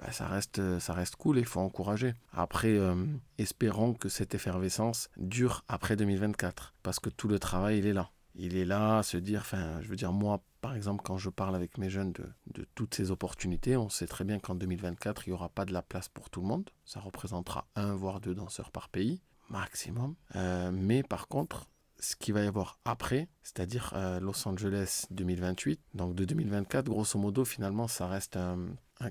bah, 0.00 0.10
ça, 0.10 0.26
reste, 0.26 0.78
ça 0.80 0.92
reste 0.92 1.14
cool 1.14 1.38
et 1.38 1.40
il 1.40 1.46
faut 1.46 1.60
encourager. 1.60 2.14
Après, 2.32 2.76
euh, 2.76 3.06
espérons 3.38 3.94
que 3.94 4.08
cette 4.08 4.34
effervescence 4.34 5.08
dure 5.16 5.64
après 5.68 5.94
2024, 5.94 6.74
parce 6.82 6.98
que 6.98 7.10
tout 7.10 7.28
le 7.28 7.38
travail, 7.38 7.78
il 7.78 7.86
est 7.86 7.92
là. 7.92 8.10
Il 8.34 8.56
est 8.56 8.64
là 8.64 8.98
à 8.98 9.02
se 9.02 9.16
dire, 9.16 9.40
enfin, 9.40 9.80
je 9.80 9.88
veux 9.88 9.96
dire, 9.96 10.12
moi, 10.12 10.42
par 10.60 10.74
exemple, 10.74 11.02
quand 11.04 11.16
je 11.16 11.30
parle 11.30 11.54
avec 11.54 11.78
mes 11.78 11.88
jeunes 11.88 12.12
de, 12.12 12.66
toutes 12.74 12.94
ces 12.94 13.10
opportunités, 13.10 13.76
on 13.76 13.88
sait 13.88 14.06
très 14.06 14.24
bien 14.24 14.38
qu'en 14.38 14.54
2024, 14.54 15.26
il 15.26 15.30
n'y 15.30 15.34
aura 15.34 15.48
pas 15.48 15.64
de 15.64 15.72
la 15.72 15.82
place 15.82 16.08
pour 16.08 16.28
tout 16.28 16.40
le 16.40 16.46
monde. 16.46 16.68
Ça 16.84 17.00
représentera 17.00 17.66
un 17.76 17.94
voire 17.94 18.20
deux 18.20 18.34
danseurs 18.34 18.70
par 18.70 18.88
pays, 18.88 19.22
maximum. 19.48 20.14
Euh, 20.34 20.70
mais 20.72 21.02
par 21.02 21.28
contre, 21.28 21.70
ce 21.98 22.16
qu'il 22.16 22.34
va 22.34 22.42
y 22.42 22.46
avoir 22.46 22.78
après, 22.84 23.28
c'est-à-dire 23.42 23.92
euh, 23.94 24.20
Los 24.20 24.46
Angeles 24.46 25.06
2028, 25.10 25.80
donc 25.94 26.14
de 26.14 26.24
2024, 26.24 26.86
grosso 26.86 27.18
modo, 27.18 27.44
finalement, 27.44 27.88
ça 27.88 28.06
reste 28.06 28.36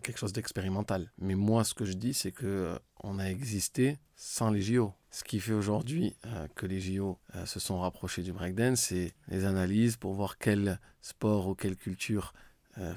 quelque 0.01 0.17
chose 0.17 0.33
d'expérimental. 0.33 1.11
Mais 1.19 1.35
moi, 1.35 1.63
ce 1.63 1.73
que 1.73 1.85
je 1.85 1.93
dis, 1.93 2.13
c'est 2.13 2.31
que 2.31 2.45
euh, 2.45 2.79
on 3.03 3.19
a 3.19 3.25
existé 3.25 3.99
sans 4.15 4.49
les 4.49 4.61
JO. 4.61 4.93
Ce 5.11 5.23
qui 5.23 5.39
fait 5.39 5.53
aujourd'hui 5.53 6.15
euh, 6.25 6.47
que 6.55 6.65
les 6.65 6.79
JO 6.81 7.19
euh, 7.35 7.45
se 7.45 7.59
sont 7.59 7.79
rapprochés 7.79 8.23
du 8.23 8.33
breakdance, 8.33 8.79
c'est 8.79 9.13
les 9.27 9.45
analyses 9.45 9.97
pour 9.97 10.13
voir 10.13 10.37
quel 10.37 10.79
sport 11.01 11.47
ou 11.47 11.55
quelle 11.55 11.75
culture 11.75 12.33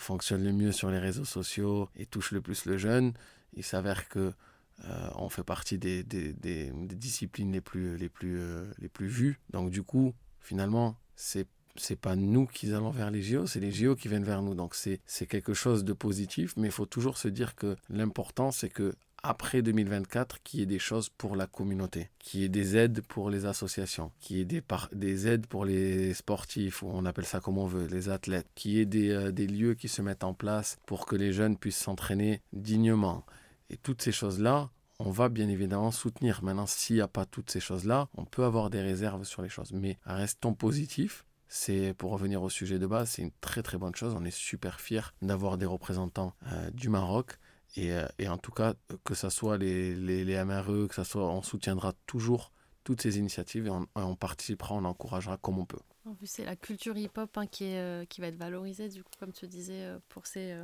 fonctionne 0.00 0.42
le 0.42 0.52
mieux 0.52 0.72
sur 0.72 0.90
les 0.90 0.98
réseaux 0.98 1.24
sociaux 1.24 1.88
et 1.94 2.04
touche 2.04 2.32
le 2.32 2.40
plus 2.40 2.64
le 2.64 2.76
jeune. 2.76 3.12
Il 3.52 3.62
s'avère 3.62 4.08
que 4.08 4.32
on 5.16 5.28
fait 5.28 5.44
partie 5.44 5.78
des, 5.78 6.04
disciplines 6.04 7.52
les 7.52 7.60
plus, 7.60 7.96
les, 7.96 8.08
plus, 8.08 8.40
les 8.78 8.88
plus 8.88 9.08
vues. 9.08 9.40
Donc 9.50 9.70
du 9.70 9.82
coup, 9.82 10.14
finalement, 10.40 10.96
c'est 11.16 11.46
c'est 11.80 11.96
pas 11.96 12.16
nous 12.16 12.46
qui 12.46 12.72
allons 12.72 12.90
vers 12.90 13.10
les 13.10 13.22
JO, 13.22 13.46
c'est 13.46 13.60
les 13.60 13.70
JO 13.70 13.94
qui 13.94 14.08
viennent 14.08 14.24
vers 14.24 14.42
nous. 14.42 14.54
Donc 14.54 14.74
c'est 14.74 15.26
quelque 15.26 15.54
chose 15.54 15.84
de 15.84 15.92
positif, 15.92 16.54
mais 16.56 16.68
il 16.68 16.72
faut 16.72 16.86
toujours 16.86 17.18
se 17.18 17.28
dire 17.28 17.54
que 17.54 17.76
l'important 17.88 18.50
c'est 18.50 18.68
que 18.68 18.94
après 19.22 19.62
2024, 19.62 20.42
qu'il 20.42 20.60
y 20.60 20.62
ait 20.62 20.66
des 20.66 20.78
choses 20.78 21.08
pour 21.08 21.34
la 21.34 21.48
communauté, 21.48 22.08
qu'il 22.20 22.40
y 22.40 22.44
ait 22.44 22.48
des 22.48 22.76
aides 22.76 23.00
pour 23.02 23.30
les 23.30 23.46
associations, 23.46 24.12
qu'il 24.20 24.36
y 24.36 24.40
ait 24.40 24.44
des, 24.44 24.62
des 24.92 25.26
aides 25.26 25.46
pour 25.46 25.64
les 25.64 26.14
sportifs, 26.14 26.84
ou 26.84 26.90
on 26.92 27.04
appelle 27.04 27.24
ça 27.24 27.40
comme 27.40 27.58
on 27.58 27.66
veut, 27.66 27.86
les 27.86 28.10
athlètes, 28.10 28.46
qu'il 28.54 28.72
y 28.72 28.80
ait 28.80 28.86
des, 28.86 29.10
euh, 29.10 29.32
des 29.32 29.48
lieux 29.48 29.74
qui 29.74 29.88
se 29.88 30.02
mettent 30.02 30.22
en 30.22 30.34
place 30.34 30.78
pour 30.86 31.04
que 31.04 31.16
les 31.16 31.32
jeunes 31.32 31.56
puissent 31.56 31.78
s'entraîner 31.78 32.42
dignement. 32.52 33.24
Et 33.70 33.76
toutes 33.76 34.02
ces 34.02 34.12
choses-là, 34.12 34.70
on 34.98 35.10
va 35.10 35.28
bien 35.28 35.48
évidemment 35.48 35.90
soutenir. 35.90 36.42
Maintenant, 36.42 36.66
s'il 36.66 36.96
n'y 36.96 37.02
a 37.02 37.08
pas 37.08 37.26
toutes 37.26 37.50
ces 37.50 37.60
choses-là, 37.60 38.08
on 38.16 38.24
peut 38.24 38.44
avoir 38.44 38.70
des 38.70 38.80
réserves 38.80 39.24
sur 39.24 39.42
les 39.42 39.48
choses. 39.48 39.72
Mais 39.72 39.98
restons 40.04 40.54
positifs 40.54 41.24
c'est 41.48 41.94
pour 41.94 42.12
revenir 42.12 42.42
au 42.42 42.50
sujet 42.50 42.78
de 42.78 42.86
base, 42.86 43.10
c'est 43.10 43.22
une 43.22 43.32
très 43.40 43.62
très 43.62 43.78
bonne 43.78 43.94
chose. 43.94 44.14
On 44.14 44.24
est 44.24 44.30
super 44.30 44.80
fiers 44.80 45.14
d'avoir 45.22 45.56
des 45.56 45.66
représentants 45.66 46.34
euh, 46.52 46.70
du 46.70 46.90
Maroc. 46.90 47.38
Et, 47.76 47.92
euh, 47.92 48.06
et, 48.18 48.28
en 48.28 48.38
tout 48.38 48.50
cas, 48.50 48.74
que 49.04 49.14
ce 49.14 49.28
soit 49.30 49.58
les, 49.58 49.94
les, 49.94 50.24
les, 50.24 50.44
MRE, 50.44 50.88
que 50.88 50.94
ça 50.94 51.04
soit, 51.04 51.28
on 51.30 51.42
soutiendra 51.42 51.92
toujours 52.06 52.52
toutes 52.84 53.02
ces 53.02 53.18
initiatives 53.18 53.66
et 53.66 53.70
on, 53.70 54.16
participera, 54.16 54.74
on 54.74 54.84
encouragera 54.84 55.36
comme 55.36 55.58
on 55.58 55.66
peut. 55.66 55.78
En 56.06 56.14
plus, 56.14 56.26
c'est 56.26 56.44
la 56.44 56.56
culture 56.56 56.96
hip-hop 56.96 57.36
hein, 57.36 57.46
qui, 57.46 57.76
euh, 57.76 58.06
qui 58.06 58.22
va 58.22 58.28
être 58.28 58.38
valorisée, 58.38 58.88
du 58.88 59.02
coup, 59.04 59.10
comme 59.20 59.32
tu 59.32 59.46
disais, 59.46 59.86
pour 60.08 60.26
ces 60.26 60.56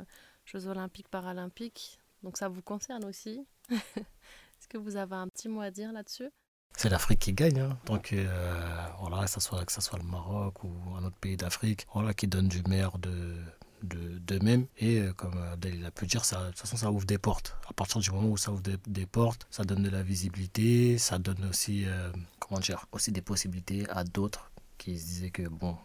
Jeux 0.45 0.67
olympiques, 0.67 1.07
paralympiques. 1.07 1.99
Donc 2.25 2.37
ça 2.37 2.49
vous 2.49 2.63
concerne 2.63 3.05
aussi. 3.05 3.45
Est-ce 3.69 4.67
que 4.67 4.79
vous 4.79 4.97
avez 4.97 5.15
un 5.15 5.27
petit 5.27 5.47
mot 5.47 5.61
à 5.61 5.69
dire 5.69 5.93
là-dessus? 5.93 6.31
C'est 6.75 6.89
l'Afrique 6.89 7.19
qui 7.19 7.33
gagne. 7.33 7.59
Hein. 7.59 7.77
Donc, 7.85 8.11
euh, 8.13 8.87
voilà, 8.99 9.25
que 9.25 9.31
ce 9.31 9.39
soit, 9.39 9.63
soit 9.69 9.99
le 9.99 10.03
Maroc 10.03 10.63
ou 10.63 10.73
un 10.97 11.05
autre 11.05 11.15
pays 11.17 11.37
d'Afrique, 11.37 11.85
voilà, 11.93 12.13
qui 12.15 12.27
donne 12.27 12.49
du 12.49 12.63
meilleur 12.63 12.97
de 12.97 13.35
d'eux-mêmes. 13.83 14.65
Et 14.79 14.99
euh, 14.99 15.13
comme 15.13 15.37
Adèle 15.37 15.85
a 15.85 15.91
pu 15.91 16.07
dire, 16.07 16.25
ça, 16.25 16.45
de 16.45 16.47
toute 16.47 16.61
façon, 16.61 16.77
ça 16.77 16.91
ouvre 16.91 17.05
des 17.05 17.19
portes. 17.19 17.55
À 17.69 17.73
partir 17.73 18.01
du 18.01 18.09
moment 18.09 18.29
où 18.29 18.37
ça 18.37 18.51
ouvre 18.51 18.63
des, 18.63 19.05
portes, 19.05 19.45
ça 19.51 19.63
donne 19.63 19.83
de 19.83 19.89
la 19.91 20.01
visibilité, 20.01 20.97
ça 20.97 21.19
donne 21.19 21.45
aussi, 21.47 21.83
euh, 21.85 22.11
comment 22.39 22.59
dire, 22.59 22.87
aussi 22.91 23.11
des 23.11 23.21
possibilités 23.21 23.87
à 23.91 24.03
d'autres 24.03 24.49
qui 24.79 24.97
se 24.97 25.05
disaient 25.05 25.29
que, 25.29 25.47
bon, 25.47 25.77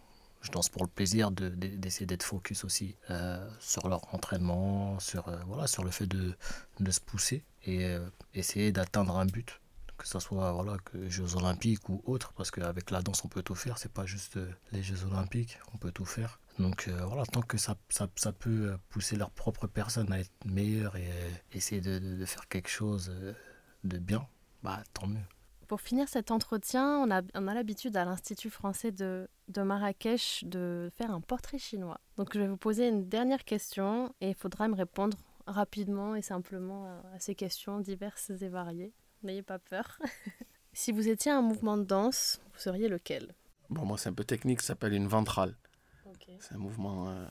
je 0.43 0.51
danse 0.51 0.69
pour 0.69 0.83
le 0.83 0.89
plaisir 0.89 1.31
d'essayer 1.31 2.07
d'être 2.07 2.23
focus 2.23 2.65
aussi 2.65 2.97
sur 3.59 3.89
leur 3.89 4.15
entraînement, 4.15 4.99
sur, 5.01 5.31
voilà, 5.47 5.67
sur 5.67 5.85
le 5.85 5.91
fait 5.91 6.07
de, 6.07 6.35
de 6.79 6.91
se 6.91 7.01
pousser 7.01 7.45
et 7.65 7.95
essayer 8.35 8.73
d'atteindre 8.73 9.19
un 9.19 9.27
but 9.27 9.61
que 10.01 10.09
ce 10.09 10.19
soit 10.19 10.51
voilà, 10.53 10.79
que 10.79 11.09
Jeux 11.09 11.37
Olympiques 11.37 11.89
ou 11.89 12.03
autres, 12.07 12.33
parce 12.33 12.51
qu'avec 12.51 12.91
la 12.91 13.03
danse, 13.03 13.23
on 13.25 13.29
peut 13.29 13.43
tout 13.43 13.55
faire, 13.55 13.77
c'est 13.77 13.93
pas 13.93 14.07
juste 14.07 14.39
euh, 14.39 14.51
les 14.73 14.83
Jeux 14.83 15.05
Olympiques, 15.05 15.59
on 15.75 15.77
peut 15.77 15.93
tout 15.93 16.07
faire. 16.07 16.41
Donc 16.59 16.89
euh, 16.89 17.05
voilà, 17.05 17.25
tant 17.27 17.43
que 17.43 17.59
ça, 17.59 17.77
ça, 17.91 18.09
ça, 18.17 18.33
peut 18.33 18.77
pousser 18.89 19.17
leur 19.17 19.31
propre 19.31 19.67
personne 19.67 20.11
à 20.13 20.19
être 20.19 20.33
meilleure 20.47 20.97
et 20.97 21.07
euh, 21.07 21.31
essayer 21.53 21.83
de, 21.83 21.99
de, 21.99 22.25
faire 22.25 22.49
quelque 22.49 22.71
chose 22.71 23.13
de 23.85 23.99
bien, 23.99 24.27
bah 24.63 24.83
tant 24.95 25.07
mieux. 25.07 25.21
Pour 25.71 25.83
finir 25.83 26.09
cet 26.09 26.33
entretien, 26.33 26.99
on 26.99 27.13
a, 27.13 27.23
on 27.37 27.47
a 27.47 27.55
l'habitude 27.55 27.97
à 27.97 28.05
l'Institut 28.05 28.51
français 28.51 28.91
de, 28.91 29.29
de 29.47 29.63
Marrakech 29.63 30.43
de 30.45 30.91
faire 30.97 31.13
un 31.13 31.21
portrait 31.21 31.59
chinois. 31.59 32.01
Donc 32.17 32.35
je 32.35 32.41
vais 32.41 32.49
vous 32.49 32.57
poser 32.57 32.89
une 32.89 33.09
dernière 33.09 33.45
question 33.45 34.13
et 34.21 34.31
il 34.31 34.35
faudra 34.35 34.67
me 34.67 34.75
répondre 34.75 35.17
rapidement 35.47 36.17
et 36.17 36.23
simplement 36.23 37.01
à 37.15 37.21
ces 37.21 37.37
questions 37.37 37.79
diverses 37.79 38.31
et 38.31 38.49
variées. 38.49 38.93
N'ayez 39.23 39.43
pas 39.43 39.61
peur. 39.61 40.01
si 40.73 40.91
vous 40.91 41.07
étiez 41.07 41.31
un 41.31 41.41
mouvement 41.41 41.79
de 41.79 41.85
danse, 41.85 42.41
vous 42.53 42.59
seriez 42.59 42.89
lequel? 42.89 43.33
Bon, 43.69 43.85
moi, 43.85 43.97
c'est 43.97 44.09
un 44.09 44.13
peu 44.13 44.25
technique, 44.25 44.63
ça 44.63 44.69
s'appelle 44.69 44.95
une 44.95 45.07
ventrale. 45.07 45.57
C'est 46.41 46.57
un 46.57 46.59
mouvement 46.59 47.11
euh, 47.11 47.27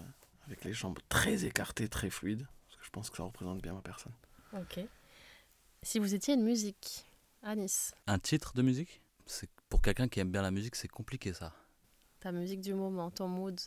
avec 0.45 0.63
les 0.63 0.71
jambes 0.71 0.99
très 1.09 1.43
écartées, 1.43 1.89
très 1.89 2.09
fluide. 2.09 2.47
Parce 2.67 2.77
que 2.77 2.85
je 2.85 2.89
pense 2.89 3.09
que 3.09 3.17
ça 3.17 3.23
représente 3.23 3.61
bien 3.61 3.73
ma 3.73 3.81
personne. 3.81 4.13
Ok. 4.53 4.79
Si 5.83 5.99
vous 5.99 6.13
étiez 6.13 6.35
une 6.35 6.43
musique, 6.43 7.05
Anis 7.43 7.93
Un 8.07 8.19
titre 8.19 8.53
de 8.53 8.61
musique? 8.61 9.01
C'est 9.25 9.49
Pour 9.69 9.81
quelqu'un 9.81 10.07
qui 10.07 10.19
aime 10.19 10.31
bien 10.31 10.41
la 10.41 10.51
musique, 10.51 10.75
c'est 10.75 10.87
compliqué 10.87 11.33
ça. 11.33 11.53
Ta 12.19 12.31
musique 12.31 12.61
du 12.61 12.73
moment, 12.73 13.11
ton 13.11 13.27
mood 13.27 13.59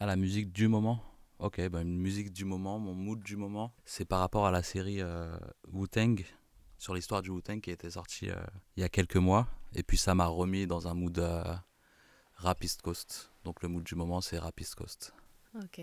Ah, 0.00 0.06
la 0.06 0.16
musique 0.16 0.52
du 0.52 0.68
moment? 0.68 1.02
Ok, 1.38 1.60
bah 1.68 1.82
une 1.82 1.98
musique 1.98 2.32
du 2.32 2.44
moment, 2.44 2.78
mon 2.78 2.94
mood 2.94 3.22
du 3.22 3.36
moment, 3.36 3.72
c'est 3.84 4.04
par 4.06 4.20
rapport 4.20 4.46
à 4.46 4.50
la 4.50 4.62
série 4.62 5.02
euh, 5.02 5.36
Wu-Tang 5.72 6.24
sur 6.78 6.94
l'histoire 6.94 7.22
du 7.22 7.30
Wu-Tang 7.30 7.60
qui 7.60 7.70
était 7.70 7.90
sorti 7.90 8.30
euh, 8.30 8.36
il 8.76 8.80
y 8.80 8.84
a 8.84 8.88
quelques 8.88 9.16
mois. 9.16 9.46
Et 9.74 9.82
puis 9.82 9.98
ça 9.98 10.14
m'a 10.14 10.26
remis 10.26 10.66
dans 10.66 10.88
un 10.88 10.94
mood 10.94 11.18
euh, 11.18 11.42
rap 12.34 12.62
East 12.64 12.82
Coast. 12.82 13.30
Donc 13.44 13.62
le 13.62 13.68
mood 13.68 13.84
du 13.84 13.94
moment, 13.94 14.20
c'est 14.20 14.38
rap 14.38 14.58
East 14.60 14.74
Coast. 14.74 15.12
Ok. 15.54 15.80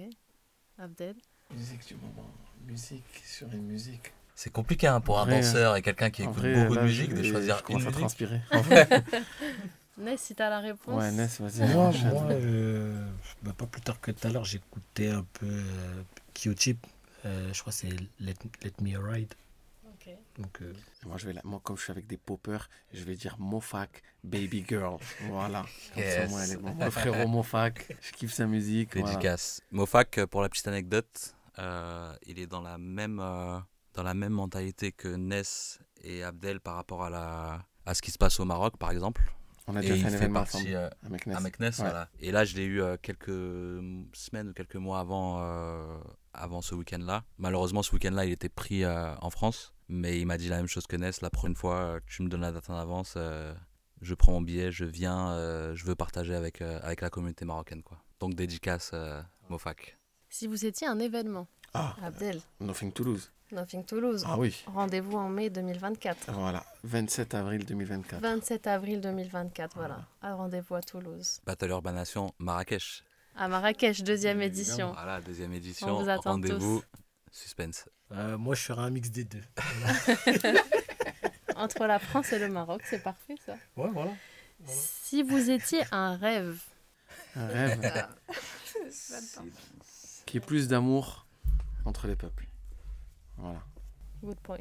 Abdel? 0.78 1.15
Musique 1.52 1.86
du 1.88 1.96
moment. 1.96 2.30
Musique 2.65 3.22
sur 3.24 3.48
une 3.54 3.63
musique. 3.65 4.12
C'est 4.36 4.52
compliqué 4.52 4.88
hein, 4.88 5.00
pour 5.00 5.19
un 5.19 5.28
danseur 5.28 5.76
et 5.76 5.82
quelqu'un 5.82 6.10
qui 6.10 6.24
écoute 6.24 6.43
beaucoup 6.43 6.76
de 6.76 6.82
musique 6.82 7.13
de 7.13 7.24
choisir 7.24 7.58
je 7.58 7.63
commence 7.63 7.88
à 7.88 7.91
transpirer. 7.91 8.41
Ness, 9.98 10.22
si 10.22 10.34
t'as 10.34 10.50
la 10.50 10.60
réponse. 10.60 11.00
Ouais, 11.00 11.12
Ness, 11.12 11.39
vas-y. 11.39 11.72
Moi, 11.72 11.91
moi 12.12 12.26
euh, 12.32 13.06
bah, 13.43 13.54
pas 13.56 13.67
plus 13.67 13.82
tard 13.82 14.02
que 14.02 14.10
tout 14.10 14.28
à 14.28 14.32
l'heure, 14.32 14.43
j'écoutais 14.43 15.10
un 15.10 15.24
peu 15.34 15.46
euh, 15.46 16.02
Q-Tip. 16.34 16.88
je 17.24 17.60
crois 17.60 17.72
que 17.72 17.78
c'est 17.78 17.89
Let, 18.19 18.34
Let 18.63 18.74
Me 18.82 18.98
Ride. 18.98 19.36
Donc, 20.38 20.62
euh, 20.62 20.74
moi, 21.06 21.17
je 21.17 21.28
vais 21.28 21.36
moi, 21.43 21.62
comme 21.63 21.78
je 21.78 21.84
suis 21.84 21.91
avec 21.91 22.08
des 22.08 22.17
poppers, 22.17 22.69
je 22.91 23.04
vais 23.04 23.15
dire 23.15 23.36
Mofak 23.39 24.02
Baby 24.24 24.65
Girl. 24.67 24.98
Voilà. 25.30 25.65
Yes. 25.96 26.58
mon 26.60 26.91
frérot 26.91 27.28
Mofak, 27.28 27.96
je 28.02 28.12
kiffe 28.12 28.34
sa 28.34 28.46
musique. 28.46 28.96
Dédicace. 28.96 29.62
Mofak, 29.72 30.17
euh, 30.17 30.28
pour 30.28 30.41
la 30.41 30.50
petite 30.50 30.67
anecdote, 30.67 31.36
euh, 31.60 32.13
il 32.26 32.39
est 32.39 32.48
dans 32.48 32.62
la 32.62 32.78
même, 32.78 33.22
dans 33.93 34.03
la 34.03 34.13
même 34.13 34.34
mentalité 34.34 34.91
que 34.91 35.08
Ness 35.08 35.79
et 36.01 36.23
Abdel 36.23 36.60
par 36.60 36.75
rapport 36.75 37.03
à, 37.03 37.10
la, 37.10 37.65
à 37.86 37.93
ce 37.93 38.01
qui 38.01 38.12
se 38.12 38.17
passe 38.17 38.39
au 38.39 38.45
Maroc, 38.45 38.77
par 38.77 38.91
exemple. 38.91 39.21
On 39.67 39.75
a 39.77 39.79
Et 39.79 39.84
déjà 39.84 39.95
fait 39.95 40.01
il 40.12 40.15
un 40.15 40.17
fait 40.19 40.29
partie 40.29 40.75
euh, 40.75 40.89
Meknes, 41.10 41.71
voilà. 41.77 42.10
Et 42.19 42.32
là, 42.32 42.43
je 42.43 42.56
l'ai 42.58 42.63
eu 42.65 42.82
euh, 42.82 42.97
quelques 43.01 43.29
semaines 44.13 44.49
ou 44.49 44.53
quelques 44.53 44.75
mois 44.75 44.99
avant, 44.99 45.38
euh, 45.41 45.97
avant 46.34 46.62
ce 46.62 46.75
week-end-là. 46.75 47.23
Malheureusement, 47.38 47.82
ce 47.82 47.93
week-end-là, 47.93 48.25
il 48.25 48.32
était 48.34 48.49
pris 48.49 48.84
euh, 48.84 49.15
en 49.21 49.29
France. 49.29 49.73
Mais 49.88 50.19
il 50.19 50.25
m'a 50.25 50.38
dit 50.38 50.49
la 50.49 50.58
même 50.58 50.67
chose 50.67 50.86
que 50.88 50.95
Ness. 50.97 51.21
La 51.21 51.29
prochaine 51.29 51.56
fois, 51.56 51.99
tu 52.08 52.23
me 52.23 52.29
donnes 52.29 52.41
la 52.41 52.51
date 52.51 52.69
en 52.69 52.75
avance. 52.75 53.13
euh, 53.15 53.53
je 54.01 54.13
prends 54.15 54.34
mon 54.34 54.41
billet, 54.41 54.69
je 54.71 54.84
viens, 54.84 55.32
euh, 55.32 55.73
je 55.75 55.86
veux 55.86 55.95
partager 55.95 56.36
avec, 56.36 56.62
euh, 56.62 56.79
avec 56.84 56.99
la 56.99 57.10
communauté 57.10 57.45
marocaine. 57.45 57.84
Quoi. 57.84 57.97
Donc, 58.19 58.34
dédicace 58.36 58.91
euh, 58.93 59.21
Mofak. 59.49 59.97
Si 60.29 60.47
vous 60.47 60.65
étiez 60.65 60.88
un 60.88 60.99
événement, 60.99 61.47
Ah, 61.73 61.95
Abdel, 62.03 62.41
Nothing 62.60 62.91
Toulouse. 62.91 63.32
Nothing 63.54 63.86
Toulouse, 63.86 64.24
Ah 64.28 64.38
oui. 64.38 64.63
rendez-vous 64.68 65.18
en 65.18 65.30
mai 65.30 65.50
2024. 65.50 66.32
Voilà. 66.34 66.63
27 66.84 67.34
avril 67.36 67.66
2024. 67.66 68.22
27 68.22 68.68
avril 68.68 69.00
2024, 69.02 69.76
voilà. 69.78 70.00
Un 70.22 70.36
rendez-vous 70.36 70.76
à 70.76 70.82
Toulouse. 70.82 71.39
Battle 71.46 71.70
Urbanation 71.70 72.34
Marrakech. 72.39 73.04
À 73.36 73.48
Marrakech, 73.48 74.04
deuxième 74.04 74.42
édition. 74.42 74.92
Voilà, 74.94 75.22
deuxième 75.22 75.52
On 75.52 75.56
édition. 75.56 76.02
vous 76.04 76.10
attend 76.10 76.32
Rendez-vous. 76.34 76.82
tous. 76.82 76.86
Suspense. 77.32 77.89
Euh, 78.12 78.38
moi, 78.38 78.54
je 78.56 78.62
ferai 78.62 78.82
un 78.82 78.89
mix 78.92 79.10
des 79.10 79.24
deux. 79.24 79.42
Entre 81.56 81.86
la 81.88 82.00
France 82.00 82.32
et 82.34 82.39
le 82.39 82.50
Maroc, 82.50 82.82
c'est 82.86 83.02
parfait 83.02 83.36
ça. 83.46 83.54
Ouais, 83.78 83.89
voilà. 83.92 84.12
Si 84.66 85.24
vous 85.24 85.50
étiez 85.50 85.82
un 85.92 86.16
rêve, 86.16 86.60
Un 87.36 87.48
rêve 87.48 88.06
qui 90.26 90.38
est 90.38 90.39
plus 90.39 90.68
d'amour 90.68 91.26
entre 91.86 92.08
les 92.08 92.16
peuples. 92.16 92.46
Voilà. 93.38 93.60
good 94.24 94.39
point. 94.41 94.58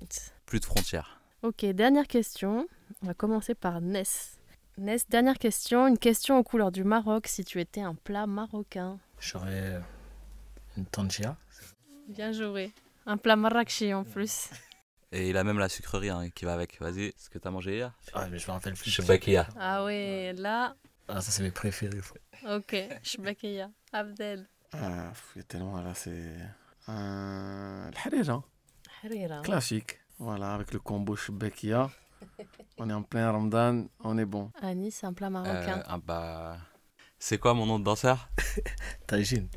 Plus 0.47 0.61
de 0.61 0.65
frontières. 0.65 1.21
Ok, 1.43 1.65
dernière 1.67 2.07
question. 2.07 2.67
On 3.03 3.07
va 3.07 3.15
commencer 3.15 3.55
par 3.55 3.81
Ness. 3.81 4.39
Ness, 4.79 5.09
dernière 5.09 5.39
question. 5.39 5.87
Une 5.89 5.99
question 5.99 6.39
aux 6.39 6.43
couleurs 6.43 6.73
du 6.73 6.85
Maroc 6.85 7.27
si 7.27 7.45
tu 7.45 7.61
étais 7.61 7.81
un 7.83 7.95
plat 7.95 8.27
marocain. 8.27 8.99
J'aurai 9.21 9.79
une 10.77 10.87
tangia. 10.87 11.37
Bien 12.09 12.33
joué. 12.33 12.73
Un 13.07 13.17
plat 13.17 13.37
marrakchi 13.37 13.93
en 13.93 14.05
plus. 14.05 14.51
Et 15.11 15.29
il 15.29 15.37
a 15.37 15.45
même 15.45 15.59
la 15.59 15.69
sucrerie 15.69 16.09
hein, 16.09 16.31
qui 16.31 16.45
va 16.47 16.55
avec. 16.55 16.81
Vas-y, 16.81 17.13
ce 17.19 17.29
que 17.29 17.39
t'as 17.39 17.51
mangé 17.51 17.75
hier 17.77 17.93
Ah, 18.15 18.29
mais 18.31 18.39
je 18.39 18.47
me 18.47 18.53
rappelle 18.53 18.75
plus. 18.75 18.91
Chebakia. 18.91 19.47
Ah 19.59 19.85
ouais, 19.85 20.33
là, 20.37 20.75
Ah, 21.09 21.21
ça, 21.21 21.31
c'est 21.33 21.43
mes 21.43 21.51
préférés. 21.51 22.01
ok. 22.49 22.77
Shbakeya. 23.03 23.69
Abdel. 23.93 24.49
Ah, 24.73 25.13
il 25.35 25.39
y 25.39 25.41
a 25.41 25.45
tellement 25.45 25.81
là, 25.83 25.93
c'est 25.95 26.35
un 26.87 27.91
le 27.91 27.97
harira, 28.17 28.43
Harira. 29.05 29.41
classique. 29.43 29.99
Voilà, 30.19 30.55
avec 30.55 30.73
le 30.73 30.79
combo 30.79 31.17
Shbekia. 31.17 31.91
On 32.79 32.89
est 32.89 32.93
en 32.93 33.03
plein 33.03 33.31
Ramadan, 33.33 33.87
on 34.05 34.17
est 34.19 34.25
bon. 34.25 34.51
Anis, 34.61 35.03
un 35.05 35.13
plat 35.13 35.31
marocain. 35.31 35.79
Euh, 35.79 35.83
ah 35.87 35.99
bah... 35.99 36.57
C'est 37.19 37.39
quoi 37.39 37.55
mon 37.55 37.67
nom 37.67 37.79
de 37.79 37.85
danseur? 37.85 38.29
Tagine. 39.07 39.49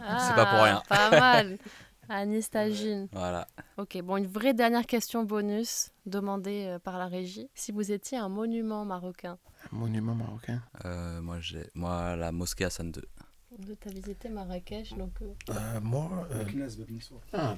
Ah, 0.00 0.32
pas 0.34 0.46
pour 0.46 0.62
rien. 0.64 0.82
Pas 0.88 1.10
mal. 1.10 1.58
Anis 2.08 2.50
Tagine. 2.50 3.08
Voilà. 3.12 3.46
Ok, 3.78 4.00
bon, 4.02 4.16
une 4.18 4.26
vraie 4.26 4.54
dernière 4.54 4.86
question 4.86 5.24
bonus 5.24 5.90
demandée 6.06 6.66
euh, 6.68 6.78
par 6.78 6.98
la 6.98 7.06
régie. 7.06 7.50
Si 7.54 7.72
vous 7.72 7.92
étiez 7.92 8.18
un 8.18 8.28
monument 8.28 8.84
marocain, 8.84 9.38
Un 9.72 9.76
monument 9.76 10.14
marocain? 10.14 10.62
Euh, 10.84 11.20
moi, 11.20 11.40
j'ai... 11.40 11.70
moi, 11.74 12.16
la 12.16 12.32
mosquée 12.32 12.64
Hassan 12.64 12.88
II. 12.94 13.02
tu 13.80 13.88
as 13.88 13.92
visité 13.92 14.28
Marrakech, 14.28 14.94
donc... 14.96 15.12
euh, 15.22 15.32
Euh, 15.50 15.80
moi, 15.80 16.26
euh, 16.32 16.44
Ah, 17.32 17.36
là. 17.36 17.56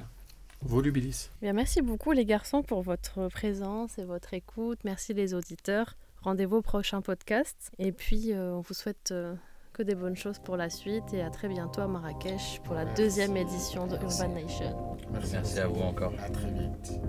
Volubilis. 0.62 1.31
Bien, 1.42 1.53
merci 1.53 1.83
beaucoup 1.83 2.12
les 2.12 2.25
garçons 2.25 2.62
pour 2.62 2.83
votre 2.83 3.29
présence 3.29 3.99
et 3.99 4.05
votre 4.05 4.35
écoute. 4.35 4.79
Merci 4.85 5.14
les 5.14 5.35
auditeurs. 5.35 5.97
Rendez-vous 6.23 6.57
au 6.57 6.62
prochain 6.62 7.03
podcast. 7.03 7.71
Et 7.79 7.92
puis, 7.92 8.33
euh, 8.33 8.55
on 8.55 8.61
vous 8.61 8.75
souhaite 8.75 9.12
euh, 9.12 9.35
que 9.73 9.83
des 9.83 9.95
bonnes 9.95 10.16
choses 10.16 10.38
pour 10.38 10.57
la 10.57 10.71
suite 10.71 11.12
et 11.12 11.23
à 11.23 11.31
très 11.31 11.49
bientôt 11.49 11.83
à 11.83 11.87
Marrakech 11.87 12.61
pour 12.64 12.75
la 12.75 12.85
deuxième 12.85 13.37
édition 13.37 13.87
de 13.87 13.95
Urban 13.97 14.29
Nation. 14.29 14.97
Merci, 15.12 15.33
Merci 15.35 15.59
à 15.61 15.69
vous 15.69 15.83
encore. 15.83 16.12
À 16.19 16.31
très 16.31 16.51
vite. 16.51 17.01